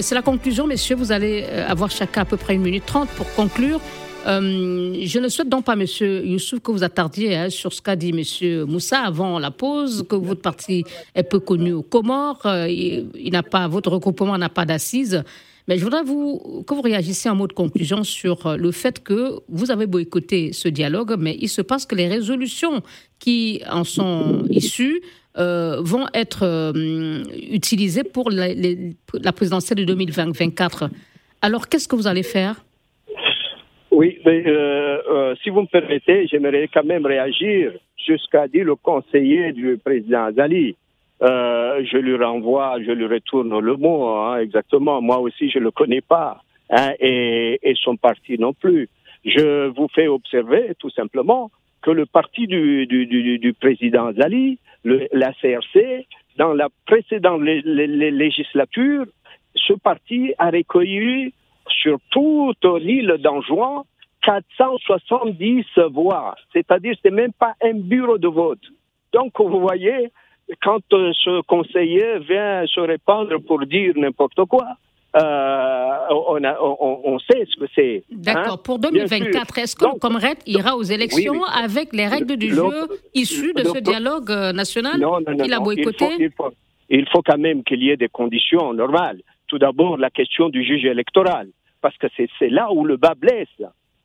c'est 0.00 0.14
la 0.14 0.22
conclusion, 0.22 0.64
messieurs, 0.64 0.94
vous 0.94 1.10
allez 1.10 1.42
avoir 1.42 1.90
chacun 1.90 2.20
à 2.20 2.24
peu 2.24 2.36
près 2.36 2.54
une 2.54 2.62
minute 2.62 2.86
trente 2.86 3.08
pour 3.16 3.26
conclure. 3.34 3.80
Euh, 4.28 4.94
je 5.02 5.18
ne 5.18 5.26
souhaite 5.26 5.48
donc 5.48 5.64
pas, 5.64 5.74
Monsieur 5.74 6.24
Youssouf, 6.24 6.60
que 6.60 6.70
vous 6.70 6.84
attardiez 6.84 7.34
hein, 7.34 7.50
sur 7.50 7.72
ce 7.72 7.82
qu'a 7.82 7.96
dit 7.96 8.12
Monsieur 8.12 8.64
Moussa 8.64 9.00
avant 9.00 9.40
la 9.40 9.50
pause, 9.50 10.06
que 10.08 10.14
votre 10.14 10.40
parti 10.40 10.84
est 11.16 11.24
peu 11.24 11.40
connu 11.40 11.72
aux 11.72 11.82
Comores, 11.82 12.46
euh, 12.46 12.68
il, 12.68 13.42
pas, 13.50 13.66
votre 13.66 13.90
regroupement 13.90 14.38
n'a 14.38 14.48
pas 14.48 14.64
d'assises. 14.64 15.24
Mais 15.66 15.78
je 15.78 15.82
voudrais 15.82 16.04
vous, 16.04 16.62
que 16.64 16.74
vous 16.74 16.82
réagissiez 16.82 17.28
en 17.28 17.34
mot 17.34 17.48
de 17.48 17.54
conclusion 17.54 18.04
sur 18.04 18.56
le 18.56 18.70
fait 18.70 19.02
que 19.02 19.40
vous 19.48 19.72
avez 19.72 19.86
boycotté 19.86 20.52
ce 20.52 20.68
dialogue, 20.68 21.16
mais 21.18 21.36
il 21.40 21.48
se 21.48 21.60
passe 21.60 21.86
que 21.86 21.96
les 21.96 22.06
résolutions 22.06 22.82
qui 23.18 23.62
en 23.68 23.82
sont 23.82 24.44
issues 24.48 25.02
euh, 25.38 25.80
vont 25.80 26.06
être 26.12 26.42
euh, 26.42 27.22
utilisées 27.50 28.04
pour 28.04 28.30
la, 28.30 29.32
présidentielle 29.32 29.78
de 29.78 29.84
2024. 29.84 30.90
Alors, 31.40 31.68
qu'est-ce 31.68 31.88
que 31.88 31.96
vous 31.96 32.06
allez 32.06 32.22
faire? 32.22 32.62
Oui, 33.90 34.18
mais 34.26 34.44
euh, 34.46 35.34
si 35.42 35.48
vous 35.48 35.62
me 35.62 35.66
permettez, 35.66 36.26
j'aimerais 36.26 36.68
quand 36.72 36.84
même 36.84 37.06
réagir 37.06 37.72
jusqu'à 38.06 38.46
dire 38.46 38.66
le 38.66 38.76
conseiller 38.76 39.52
du 39.52 39.78
président 39.82 40.24
Azali. 40.24 40.76
Je 41.22 41.96
lui 41.96 42.16
renvoie, 42.16 42.76
je 42.84 42.92
lui 42.92 43.06
retourne 43.06 43.58
le 43.58 43.76
mot, 43.76 44.08
hein, 44.08 44.38
exactement. 44.38 45.00
Moi 45.00 45.18
aussi, 45.18 45.48
je 45.48 45.58
ne 45.58 45.64
le 45.64 45.70
connais 45.70 46.02
pas, 46.02 46.42
hein, 46.68 46.92
et, 47.00 47.58
et, 47.62 47.74
son 47.82 47.96
parti 47.96 48.38
non 48.38 48.52
plus. 48.52 48.88
Je 49.24 49.68
vous 49.68 49.88
fais 49.94 50.08
observer, 50.08 50.72
tout 50.78 50.90
simplement, 50.90 51.50
que 51.80 51.90
le 51.90 52.04
parti 52.04 52.46
du, 52.46 52.86
du, 52.86 53.06
du 53.38 53.52
président 53.54 54.12
Zali, 54.12 54.58
le, 54.84 55.08
la 55.12 55.32
CRC, 55.32 56.06
dans 56.38 56.52
la 56.52 56.68
précédente 56.86 57.42
lé, 57.42 57.62
lé, 57.62 58.10
législature, 58.10 59.06
ce 59.54 59.74
parti 59.74 60.32
a 60.38 60.50
recueilli 60.50 61.32
sur 61.68 61.98
toute 62.10 62.64
l'île 62.80 63.16
d'Anjouan 63.18 63.84
470 64.22 65.64
voix. 65.90 66.34
C'est-à-dire, 66.52 66.94
c'est 67.02 67.10
même 67.10 67.32
pas 67.32 67.54
un 67.62 67.74
bureau 67.74 68.18
de 68.18 68.28
vote. 68.28 68.62
Donc, 69.12 69.32
vous 69.38 69.60
voyez, 69.60 70.10
quand 70.62 70.80
euh, 70.92 71.12
ce 71.12 71.42
conseiller 71.42 72.18
vient 72.20 72.64
se 72.66 72.80
répandre 72.80 73.40
pour 73.46 73.64
dire 73.66 73.94
n'importe 73.96 74.44
quoi, 74.46 74.76
euh, 75.14 75.98
on, 76.10 76.42
a, 76.42 76.58
on, 76.60 77.00
on, 77.04 77.18
sait 77.18 77.44
ce 77.46 77.60
que 77.60 77.66
c'est. 77.74 78.02
D'accord. 78.10 78.54
Hein? 78.54 78.60
Pour 78.64 78.78
2024, 78.78 79.58
est-ce 79.58 79.76
que 79.76 79.84
donc, 79.84 79.94
le 79.94 79.98
Comred 80.00 80.38
ira 80.46 80.74
aux 80.74 80.82
élections 80.82 81.32
oui, 81.32 81.38
oui. 81.38 81.62
avec 81.64 81.92
les 81.92 82.06
règles 82.06 82.36
du 82.36 82.50
jeu 82.50 82.88
issues 83.12 83.52
de 83.52 83.64
ce 83.64 83.78
dialogue 83.78 84.30
euh, 84.30 84.52
national 84.52 85.04
qu'il 85.42 85.52
a 85.52 85.60
boycotté 85.60 86.04
il 86.04 86.10
faut, 86.10 86.18
il, 86.18 86.32
faut, 86.32 86.52
il 86.88 87.08
faut, 87.10 87.22
quand 87.22 87.38
même 87.38 87.62
qu'il 87.62 87.82
y 87.82 87.90
ait 87.90 87.98
des 87.98 88.08
conditions 88.08 88.72
normales. 88.72 89.20
Tout 89.48 89.58
d'abord, 89.58 89.98
la 89.98 90.08
question 90.08 90.48
du 90.48 90.64
juge 90.64 90.86
électoral, 90.86 91.48
parce 91.82 91.96
que 91.98 92.06
c'est 92.16 92.48
là 92.48 92.72
où 92.72 92.84
le 92.84 92.96
bas 92.96 93.14
blesse. 93.14 93.48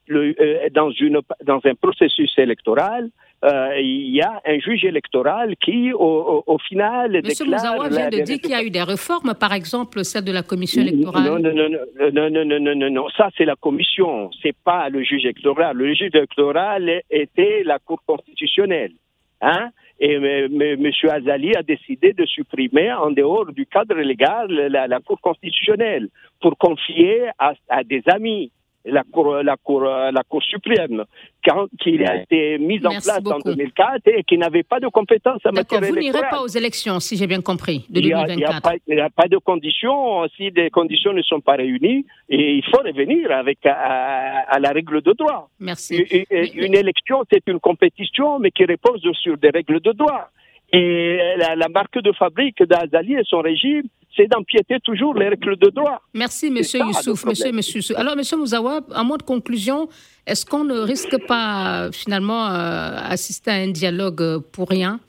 Le, 0.09 0.33
euh, 0.39 0.69
dans, 0.71 0.89
une, 0.91 1.19
dans 1.43 1.59
un 1.65 1.75
processus 1.75 2.31
électoral, 2.37 3.09
il 3.43 4.09
y 4.09 4.21
a 4.21 4.41
un 4.45 4.59
juge 4.59 4.83
électoral 4.83 5.55
qui, 5.57 5.93
au, 5.93 5.97
au, 5.99 6.43
au 6.47 6.57
final, 6.57 7.21
Monsieur 7.23 7.45
déclare... 7.45 7.75
Mouzawa 7.75 7.89
vient 7.89 8.09
de 8.09 8.19
dire 8.23 8.39
qu'il 8.39 8.51
y 8.51 8.55
a 8.55 8.63
eu 8.63 8.69
des 8.69 8.83
réformes, 8.83 9.33
par 9.39 9.53
exemple 9.53 10.03
celle 10.03 10.23
de 10.25 10.31
la 10.31 10.43
commission 10.43 10.81
électorale. 10.81 11.23
Non, 11.23 11.39
non, 11.39 11.53
non, 11.53 11.69
non, 11.69 12.29
non, 12.29 12.45
non, 12.45 12.59
non, 12.59 12.75
non, 12.75 12.89
non. 12.89 13.09
ça 13.15 13.29
c'est 13.37 13.45
la 13.45 13.55
commission, 13.55 14.31
c'est 14.41 14.55
pas 14.63 14.89
le 14.89 15.03
juge 15.03 15.25
électoral. 15.25 15.77
Le 15.77 15.93
juge 15.93 16.09
électoral 16.13 17.01
était 17.09 17.63
la 17.63 17.79
Cour 17.79 18.01
constitutionnelle. 18.05 18.93
Hein? 19.41 19.69
Et 19.99 20.13
M. 20.13 20.91
Azali 21.09 21.55
a 21.55 21.63
décidé 21.63 22.13
de 22.13 22.25
supprimer, 22.25 22.91
en 22.91 23.11
dehors 23.11 23.51
du 23.51 23.65
cadre 23.65 23.95
légal, 23.95 24.47
la, 24.49 24.87
la 24.87 24.99
Cour 24.99 25.19
constitutionnelle 25.21 26.09
pour 26.41 26.57
confier 26.57 27.29
à, 27.37 27.53
à 27.69 27.83
des 27.83 28.01
amis 28.07 28.51
la 28.87 29.03
Cour, 29.03 29.35
la 29.43 29.55
Cour, 29.57 29.81
la 29.83 30.23
Cour 30.27 30.41
suprême, 30.43 31.03
quand, 31.45 31.67
qui 31.79 32.03
a 32.03 32.21
été 32.23 32.57
mise 32.57 32.85
en 32.85 32.89
Merci 32.89 33.09
place 33.09 33.23
beaucoup. 33.23 33.49
en 33.49 33.51
2004 33.53 34.01
et 34.07 34.23
qui 34.23 34.37
n'avait 34.37 34.63
pas 34.63 34.79
de 34.79 34.87
compétences 34.87 35.41
en 35.45 35.51
matière 35.51 35.81
Vous 35.81 35.87
électorale. 35.97 36.21
n'irez 36.21 36.29
pas 36.29 36.41
aux 36.41 36.47
élections, 36.47 36.99
si 36.99 37.15
j'ai 37.17 37.27
bien 37.27 37.41
compris, 37.41 37.85
de 37.89 37.99
Il 37.99 38.05
n'y 38.07 38.13
a, 38.13 38.25
2024. 38.25 38.67
a, 38.67 39.05
a, 39.05 39.09
pas 39.09 39.27
de 39.27 39.37
conditions. 39.37 40.27
Si 40.35 40.51
des 40.51 40.69
conditions 40.69 41.13
ne 41.13 41.21
sont 41.21 41.41
pas 41.41 41.53
réunies, 41.55 42.05
et 42.29 42.53
il 42.55 42.63
faut 42.65 42.81
revenir 42.83 43.31
avec 43.31 43.59
à, 43.65 44.39
à 44.49 44.59
la 44.59 44.69
règle 44.71 45.01
de 45.01 45.13
droit. 45.13 45.49
Merci. 45.59 45.95
Une, 46.31 46.65
une 46.65 46.75
élection, 46.75 47.23
c'est 47.31 47.43
une 47.47 47.59
compétition, 47.59 48.39
mais 48.39 48.51
qui 48.51 48.65
repose 48.65 49.01
sur 49.21 49.37
des 49.37 49.49
règles 49.49 49.79
de 49.79 49.91
droit. 49.91 50.29
Et 50.73 51.17
la, 51.37 51.55
la 51.55 51.69
marque 51.69 51.97
de 52.01 52.11
fabrique 52.11 52.61
d'Azali 52.63 53.13
et 53.13 53.23
son 53.23 53.39
régime, 53.39 53.83
c'est 54.17 54.27
d'empiéter 54.27 54.79
toujours 54.83 55.13
les 55.13 55.29
règles 55.29 55.55
de 55.57 55.69
droit. 55.69 56.01
Merci, 56.13 56.49
Monsieur 56.51 56.79
Youssouf. 56.79 57.23
Monsieur, 57.25 57.51
monsieur. 57.51 57.81
Alors, 57.97 58.15
Monsieur 58.17 58.35
Mouzawa, 58.37 58.81
en 58.95 59.03
mot 59.05 59.17
de 59.17 59.23
conclusion, 59.23 59.87
est-ce 60.25 60.45
qu'on 60.45 60.63
ne 60.63 60.79
risque 60.79 61.15
pas 61.27 61.89
finalement 61.91 62.47
euh, 62.47 62.97
assister 63.15 63.51
à 63.51 63.55
un 63.55 63.69
dialogue 63.69 64.39
pour 64.51 64.67
rien? 64.69 64.99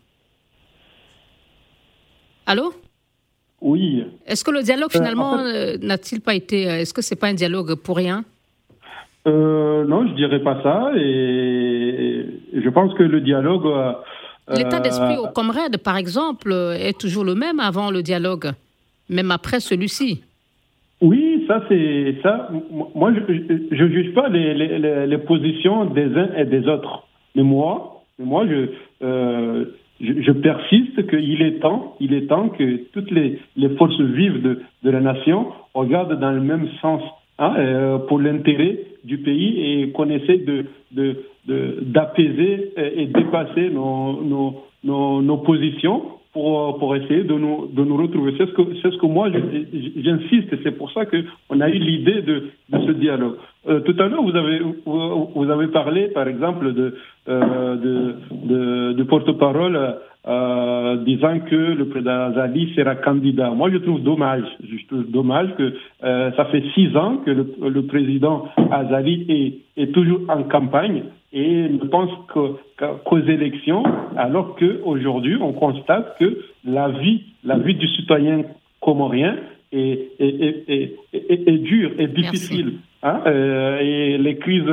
Allô? 2.46 2.72
Oui. 3.60 4.04
Est-ce 4.26 4.44
que 4.44 4.50
le 4.52 4.62
dialogue 4.62 4.92
finalement 4.92 5.38
euh, 5.38 5.40
en 5.40 5.72
fait, 5.72 5.78
n'a-t-il 5.84 6.20
pas 6.20 6.34
été 6.34 6.62
Est-ce 6.62 6.94
que 6.94 7.02
c'est 7.02 7.16
pas 7.16 7.26
un 7.28 7.34
dialogue 7.34 7.74
pour 7.74 7.96
rien? 7.96 8.24
Euh, 9.26 9.84
Non, 9.84 10.06
je 10.08 10.14
dirais 10.14 10.42
pas 10.42 10.62
ça. 10.62 10.90
Et 10.96 12.24
je 12.54 12.68
pense 12.70 12.94
que 12.94 13.02
le 13.02 13.20
dialogue. 13.20 13.66
euh, 13.66 13.92
L'état 14.56 14.80
d'esprit 14.80 15.16
au 15.18 15.26
Comrade, 15.28 15.76
par 15.78 15.96
exemple, 15.96 16.52
est 16.78 16.98
toujours 16.98 17.24
le 17.24 17.34
même 17.34 17.60
avant 17.60 17.90
le 17.90 18.02
dialogue, 18.02 18.52
même 19.08 19.30
après 19.30 19.60
celui-ci. 19.60 20.22
Oui, 21.00 21.44
ça 21.46 21.62
c'est 21.68 22.16
ça. 22.22 22.50
Moi, 22.94 23.12
je 23.14 23.84
ne 23.84 23.88
juge 23.88 24.14
pas 24.14 24.28
les, 24.28 24.54
les, 24.54 25.06
les, 25.06 25.18
positions 25.18 25.84
des 25.84 26.06
uns 26.16 26.30
et 26.36 26.44
des 26.44 26.66
autres. 26.66 27.04
Mais 27.36 27.44
moi, 27.44 28.02
moi, 28.18 28.44
je, 28.48 28.68
euh, 29.04 29.64
je, 30.00 30.22
je, 30.22 30.32
persiste 30.32 31.08
qu'il 31.08 31.40
est 31.42 31.60
temps, 31.60 31.94
il 32.00 32.14
est 32.14 32.26
temps 32.26 32.48
que 32.48 32.78
toutes 32.92 33.12
les, 33.12 33.38
les 33.56 33.68
forces 33.76 34.00
vives 34.00 34.42
de, 34.42 34.60
de 34.82 34.90
la 34.90 35.00
nation 35.00 35.52
regardent 35.72 36.18
dans 36.18 36.32
le 36.32 36.40
même 36.40 36.68
sens 36.80 37.02
hein, 37.38 37.54
euh, 37.58 37.98
pour 37.98 38.18
l'intérêt 38.18 38.78
du 39.04 39.18
pays 39.18 39.82
et 39.82 39.90
qu'on 39.92 40.10
essaie 40.10 40.38
de, 40.38 40.66
d'apaiser 41.82 42.72
et 42.76 43.06
dépasser 43.06 43.70
nos, 43.70 44.22
nos, 44.84 45.22
nos, 45.22 45.36
positions 45.38 46.02
pour, 46.32 46.78
pour, 46.78 46.94
essayer 46.96 47.24
de 47.24 47.34
nous, 47.34 47.68
de 47.68 47.84
nous 47.84 47.96
retrouver. 47.96 48.34
C'est 48.36 48.46
ce 48.46 48.52
que, 48.52 48.62
c'est 48.82 48.90
ce 48.90 48.98
que 48.98 49.06
moi 49.06 49.30
j'insiste, 49.30 50.52
et 50.52 50.58
c'est 50.62 50.76
pour 50.76 50.90
ça 50.92 51.06
qu'on 51.06 51.60
a 51.60 51.68
eu 51.68 51.78
l'idée 51.78 52.22
de, 52.22 52.48
de 52.70 52.86
ce 52.86 52.92
dialogue. 52.92 53.36
Euh, 53.68 53.80
tout 53.80 53.96
à 53.98 54.08
l'heure, 54.08 54.22
vous 54.22 54.36
avez, 54.36 54.60
vous, 54.84 55.50
avez 55.50 55.68
parlé, 55.68 56.08
par 56.08 56.28
exemple, 56.28 56.72
de, 56.74 56.94
euh, 57.28 57.76
de, 57.76 58.14
de, 58.32 58.92
de 58.92 59.02
porte-parole 59.04 59.96
euh, 60.26 60.96
disant 61.04 61.40
que 61.40 61.54
le 61.54 61.88
président 61.88 62.30
Azali 62.30 62.74
sera 62.74 62.96
candidat. 62.96 63.50
Moi, 63.50 63.70
je 63.70 63.78
trouve 63.78 64.02
dommage. 64.02 64.44
Je 64.62 64.86
trouve 64.86 65.10
dommage 65.10 65.54
que 65.56 65.74
euh, 66.04 66.32
ça 66.36 66.44
fait 66.46 66.64
six 66.74 66.94
ans 66.96 67.18
que 67.24 67.30
le, 67.30 67.82
président 67.86 68.48
Azali 68.70 69.24
est, 69.28 69.82
est, 69.82 69.92
toujours 69.92 70.20
en 70.28 70.42
campagne 70.42 71.04
et 71.32 71.68
ne 71.68 71.84
pense 71.86 72.10
qu'aux 72.32 73.18
élections, 73.18 73.84
alors 74.16 74.56
qu'aujourd'hui, 74.56 75.36
on 75.40 75.52
constate 75.52 76.16
que 76.18 76.38
la 76.64 76.88
vie, 76.88 77.22
la 77.44 77.58
vie 77.58 77.74
du 77.74 77.86
citoyen 77.88 78.42
comorien 78.80 79.36
est, 79.72 80.10
est, 80.18 80.64
est, 80.68 81.48
est 81.48 81.58
dure 81.58 81.92
et 81.98 82.06
difficile. 82.08 82.78
Hein, 83.02 83.20
euh, 83.26 83.78
et 83.78 84.18
les 84.18 84.38
crises 84.38 84.64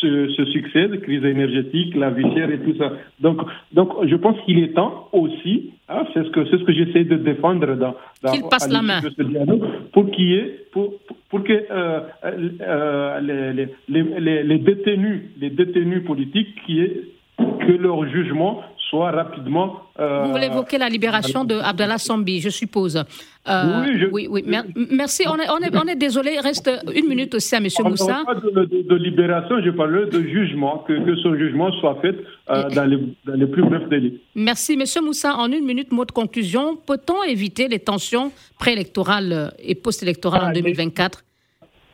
se, 0.00 0.44
succèdent, 0.52 1.00
crise 1.00 1.24
énergétique, 1.24 1.94
la 1.94 2.10
vie 2.10 2.32
chère 2.34 2.50
et 2.50 2.58
tout 2.58 2.74
ça. 2.76 2.92
Donc, 3.20 3.40
donc 3.72 3.90
je 4.06 4.16
pense 4.16 4.36
qu'il 4.44 4.58
est 4.58 4.74
temps 4.74 5.08
aussi, 5.12 5.70
hein, 5.88 6.04
c'est 6.12 6.24
ce 6.24 6.30
que 6.30 6.44
ce 6.44 6.56
que 6.64 6.72
j'essaie 6.72 7.04
de 7.04 7.16
défendre 7.16 7.74
dans, 7.76 7.94
dans 8.22 8.32
qu'il 8.32 8.42
passe 8.44 8.70
la 8.70 8.82
main. 8.82 9.00
ce 9.00 9.22
dialogue, 9.22 9.62
pour 9.92 10.10
qu'il 10.10 10.28
y 10.28 10.34
ait, 10.34 10.64
pour, 10.72 10.94
pour 11.28 11.44
que 11.44 11.52
euh, 11.52 12.00
euh, 12.24 13.20
les, 13.20 13.68
les, 13.88 14.02
les, 14.18 14.42
les, 14.42 14.58
détenus, 14.58 15.22
les 15.40 15.50
détenus 15.50 16.04
politiques, 16.04 16.54
qui 16.66 16.80
est 16.80 17.02
que 17.38 17.72
leur 17.72 18.06
jugement 18.08 18.62
soit 18.90 19.12
rapidement. 19.12 19.82
Euh, 19.98 20.24
Vous 20.24 20.32
voulez 20.32 20.46
évoquer 20.46 20.76
la 20.76 20.88
libération 20.88 21.44
de 21.44 21.54
Abdallah 21.54 21.98
Sambi, 21.98 22.40
je 22.40 22.50
suppose. 22.50 23.02
Euh, 23.48 23.86
oui, 24.12 24.26
oui, 24.28 24.44
merci. 24.90 25.22
On 25.26 25.36
est, 25.36 25.48
on, 25.48 25.58
est, 25.58 25.74
on 25.74 25.86
est, 25.86 25.96
désolé. 25.96 26.38
Reste 26.40 26.68
une 26.94 27.06
minute 27.08 27.34
aussi 27.34 27.54
à 27.54 27.58
M. 27.58 27.68
Moussa. 27.84 28.22
Pas 28.26 28.34
de, 28.34 28.50
de, 28.50 28.82
de, 28.82 28.94
libération, 28.96 29.62
je 29.64 29.70
parle 29.70 30.10
de 30.10 30.22
jugement, 30.22 30.84
que, 30.86 30.92
que 30.92 31.16
ce 31.16 31.38
jugement 31.38 31.70
soit 31.80 31.98
fait 32.02 32.16
euh, 32.50 32.68
dans, 32.70 32.84
les, 32.84 32.98
dans, 33.24 33.34
les, 33.34 33.46
plus 33.46 33.62
brefs 33.62 33.88
délais. 33.88 34.14
Merci, 34.34 34.72
M. 34.74 35.04
Moussa. 35.04 35.36
En 35.36 35.50
une 35.50 35.64
minute, 35.64 35.92
mot 35.92 36.04
de 36.04 36.12
conclusion. 36.12 36.76
Peut-on 36.76 37.22
éviter 37.22 37.68
les 37.68 37.78
tensions 37.78 38.32
préélectorales 38.58 39.54
et 39.62 39.76
post-électorales 39.76 40.50
en 40.50 40.52
2024 40.52 41.22
ah, 41.22 41.26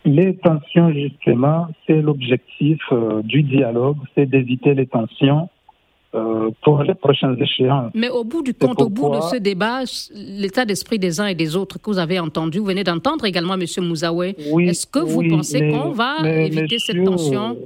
les 0.08 0.36
tensions, 0.36 0.92
justement, 0.92 1.66
c'est 1.84 2.00
l'objectif 2.00 2.78
du 3.24 3.42
dialogue, 3.42 3.96
c'est 4.14 4.26
d'éviter 4.26 4.72
les 4.72 4.86
tensions 4.86 5.48
euh, 6.16 6.50
pour 6.62 6.82
les 6.82 6.94
prochaines 6.94 7.36
échéances. 7.40 7.92
Mais 7.94 8.08
au 8.08 8.24
bout 8.24 8.42
du 8.42 8.54
compte, 8.54 8.80
au 8.80 8.88
bout 8.88 9.10
de 9.10 9.20
ce 9.20 9.36
débat, 9.36 9.80
l'état 10.14 10.64
d'esprit 10.64 10.98
des 10.98 11.20
uns 11.20 11.26
et 11.26 11.34
des 11.34 11.56
autres 11.56 11.78
que 11.78 11.90
vous 11.90 11.98
avez 11.98 12.18
entendu, 12.18 12.58
vous 12.58 12.66
venez 12.66 12.84
d'entendre 12.84 13.24
également 13.24 13.54
M. 13.54 13.64
Mouzaoué, 13.78 14.34
est-ce 14.60 14.86
que 14.86 14.98
vous 14.98 15.22
pensez 15.28 15.68
qu'on 15.68 15.90
va 15.90 16.28
éviter 16.28 16.78
cette 16.78 17.04
tension? 17.04 17.56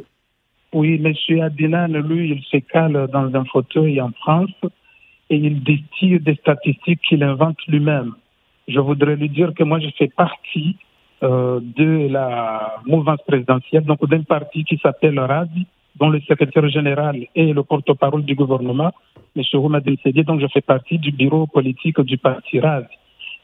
Oui, 0.72 1.00
M. 1.04 1.40
Adnan, 1.42 1.92
lui, 2.08 2.30
il 2.30 2.42
se 2.44 2.58
cale 2.58 3.08
dans 3.12 3.34
un 3.34 3.44
fauteuil 3.44 4.00
en 4.00 4.12
France 4.12 4.50
et 5.28 5.36
il 5.36 5.62
distille 5.62 6.20
des 6.20 6.34
statistiques 6.36 7.00
qu'il 7.08 7.22
invente 7.22 7.56
lui-même. 7.68 8.12
Je 8.68 8.78
voudrais 8.78 9.16
lui 9.16 9.28
dire 9.28 9.52
que 9.54 9.64
moi, 9.64 9.80
je 9.80 9.88
fais 9.98 10.08
partie 10.08 10.76
euh, 11.22 11.60
de 11.62 12.08
la 12.08 12.76
mouvance 12.86 13.20
présidentielle, 13.26 13.84
donc 13.84 14.04
d'un 14.08 14.22
parti 14.22 14.64
qui 14.64 14.78
s'appelle 14.82 15.18
RADI, 15.18 15.66
dont 16.00 16.08
le 16.08 16.20
secrétaire 16.20 16.68
général 16.68 17.26
est 17.34 17.52
le 17.52 17.62
porte-parole 17.62 18.24
du 18.24 18.34
gouvernement, 18.34 18.90
M. 19.36 19.42
Roumadil 19.54 19.98
Sédier, 20.02 20.24
donc 20.24 20.40
je 20.40 20.46
fais 20.46 20.62
partie 20.62 20.98
du 20.98 21.12
bureau 21.12 21.46
politique 21.46 22.00
du 22.00 22.16
parti 22.16 22.58
RAZ. 22.58 22.84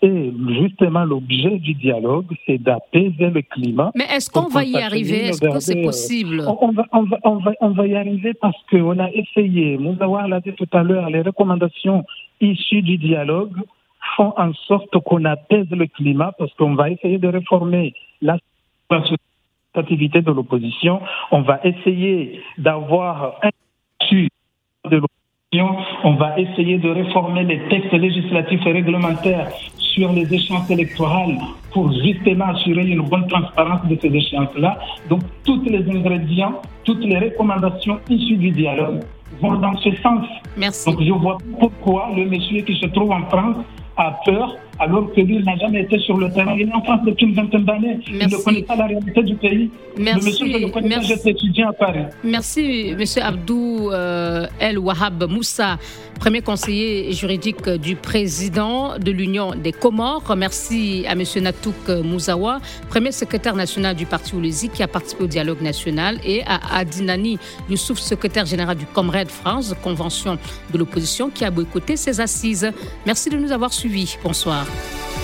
Et 0.02 0.32
justement, 0.60 1.04
l'objet 1.04 1.58
du 1.58 1.72
dialogue, 1.74 2.26
c'est 2.44 2.58
d'apaiser 2.58 3.30
le 3.30 3.40
climat. 3.42 3.92
Mais 3.94 4.04
est-ce 4.04 4.30
qu'on 4.30 4.48
va 4.48 4.62
y 4.64 4.76
arriver? 4.76 5.28
Est-ce 5.28 5.40
que 5.40 5.60
c'est 5.60 5.80
possible? 5.82 6.44
on 6.46 6.70
va, 6.72 6.84
on, 6.92 7.04
va, 7.04 7.18
on, 7.24 7.36
va, 7.36 7.52
on 7.60 7.70
va 7.70 7.86
y 7.86 7.94
arriver 7.94 8.34
parce 8.34 8.56
qu'on 8.70 8.98
a 8.98 9.10
essayé, 9.10 9.78
Mouzawa 9.78 10.28
l'a 10.28 10.40
dit 10.40 10.52
tout 10.52 10.68
à 10.72 10.82
l'heure, 10.82 11.08
les 11.08 11.22
recommandations 11.22 12.04
issues 12.40 12.82
du 12.82 12.98
dialogue 12.98 13.56
font 14.16 14.34
en 14.36 14.52
sorte 14.68 14.98
qu'on 15.04 15.24
apaise 15.24 15.70
le 15.70 15.86
climat 15.86 16.32
parce 16.38 16.52
qu'on 16.54 16.74
va 16.74 16.90
essayer 16.90 17.18
de 17.18 17.28
réformer 17.28 17.94
la 18.20 18.38
activité 19.78 20.22
de 20.22 20.30
l'opposition. 20.30 21.00
On 21.30 21.42
va 21.42 21.60
essayer 21.64 22.40
d'avoir 22.58 23.38
un 23.42 23.50
de 24.10 24.96
l'opposition. 24.96 25.76
On 26.04 26.14
va 26.14 26.38
essayer 26.38 26.78
de 26.78 26.88
réformer 26.90 27.44
les 27.44 27.60
textes 27.68 27.92
législatifs 27.92 28.64
et 28.66 28.72
réglementaires 28.72 29.48
sur 29.78 30.12
les 30.12 30.32
échéances 30.32 30.70
électorales 30.70 31.38
pour 31.72 31.90
justement 31.92 32.46
assurer 32.46 32.86
une 32.86 33.02
bonne 33.02 33.26
transparence 33.26 33.86
de 33.88 33.96
ces 34.00 34.08
échéances-là. 34.08 34.78
Donc, 35.08 35.22
tous 35.44 35.62
les 35.64 35.88
ingrédients, 35.90 36.60
toutes 36.84 37.04
les 37.04 37.18
recommandations 37.18 37.98
issues 38.08 38.36
du 38.36 38.50
dialogue 38.50 39.00
vont 39.40 39.54
dans 39.54 39.76
ce 39.78 39.90
sens. 39.96 40.26
Merci. 40.56 40.90
Donc, 40.90 41.02
je 41.02 41.12
vois 41.12 41.38
pourquoi 41.58 42.10
le 42.14 42.26
monsieur 42.26 42.62
qui 42.62 42.76
se 42.76 42.86
trouve 42.86 43.10
en 43.10 43.24
France 43.26 43.56
a 43.96 44.18
peur 44.24 44.54
alors 44.78 45.12
que 45.12 45.20
lui 45.20 45.42
n'a 45.42 45.56
jamais 45.56 45.82
été 45.82 45.98
sur 45.98 46.16
le 46.16 46.30
terrain. 46.30 46.54
Il 46.58 46.68
est 46.68 46.72
en 46.74 46.82
France 46.82 47.00
depuis 47.06 47.26
une 47.26 47.34
vingtaine 47.34 47.64
d'années. 47.64 47.98
Il 48.08 48.18
ne 48.18 48.44
connaît 48.44 48.62
pas 48.62 48.76
la 48.76 48.86
réalité 48.86 49.22
du 49.22 49.34
pays. 49.36 49.70
Merci. 49.98 50.20
Le 50.20 50.26
monsieur, 50.26 50.46
je 50.46 50.66
le 50.66 50.68
connais 50.68 51.02
j'étais 51.02 51.30
étudiant 51.30 51.70
à 51.70 51.72
Paris. 51.72 52.00
Merci, 52.24 52.94
monsieur 52.98 53.22
Abdou 53.22 53.90
euh, 53.90 54.46
El 54.58 54.78
Wahab 54.78 55.24
Moussa, 55.30 55.78
premier 56.20 56.42
conseiller 56.42 57.12
juridique 57.12 57.68
du 57.68 57.96
président 57.96 58.98
de 58.98 59.10
l'Union 59.10 59.54
des 59.54 59.72
Comores. 59.72 60.34
Merci 60.36 61.04
à 61.08 61.14
monsieur 61.14 61.40
Natouk 61.40 61.88
Mouzawa, 62.04 62.58
premier 62.88 63.12
secrétaire 63.12 63.54
national 63.54 63.96
du 63.96 64.06
parti 64.06 64.34
Oulési 64.34 64.68
qui 64.68 64.82
a 64.82 64.88
participé 64.88 65.24
au 65.24 65.26
dialogue 65.26 65.62
national, 65.62 66.18
et 66.24 66.42
à 66.46 66.78
Adinani 66.78 67.38
Youssouf, 67.70 67.98
secrétaire 67.98 68.46
général 68.46 68.76
du 68.76 68.86
Comrade 68.86 69.30
France, 69.30 69.74
convention 69.82 70.38
de 70.72 70.78
l'opposition, 70.78 71.30
qui 71.30 71.44
a 71.44 71.50
boycotté 71.50 71.96
ses 71.96 72.20
assises. 72.20 72.70
Merci 73.06 73.30
de 73.30 73.36
nous 73.36 73.52
avoir 73.52 73.72
suivis. 73.72 74.16
Bonsoir. 74.22 74.65
Ciao. 74.66 75.15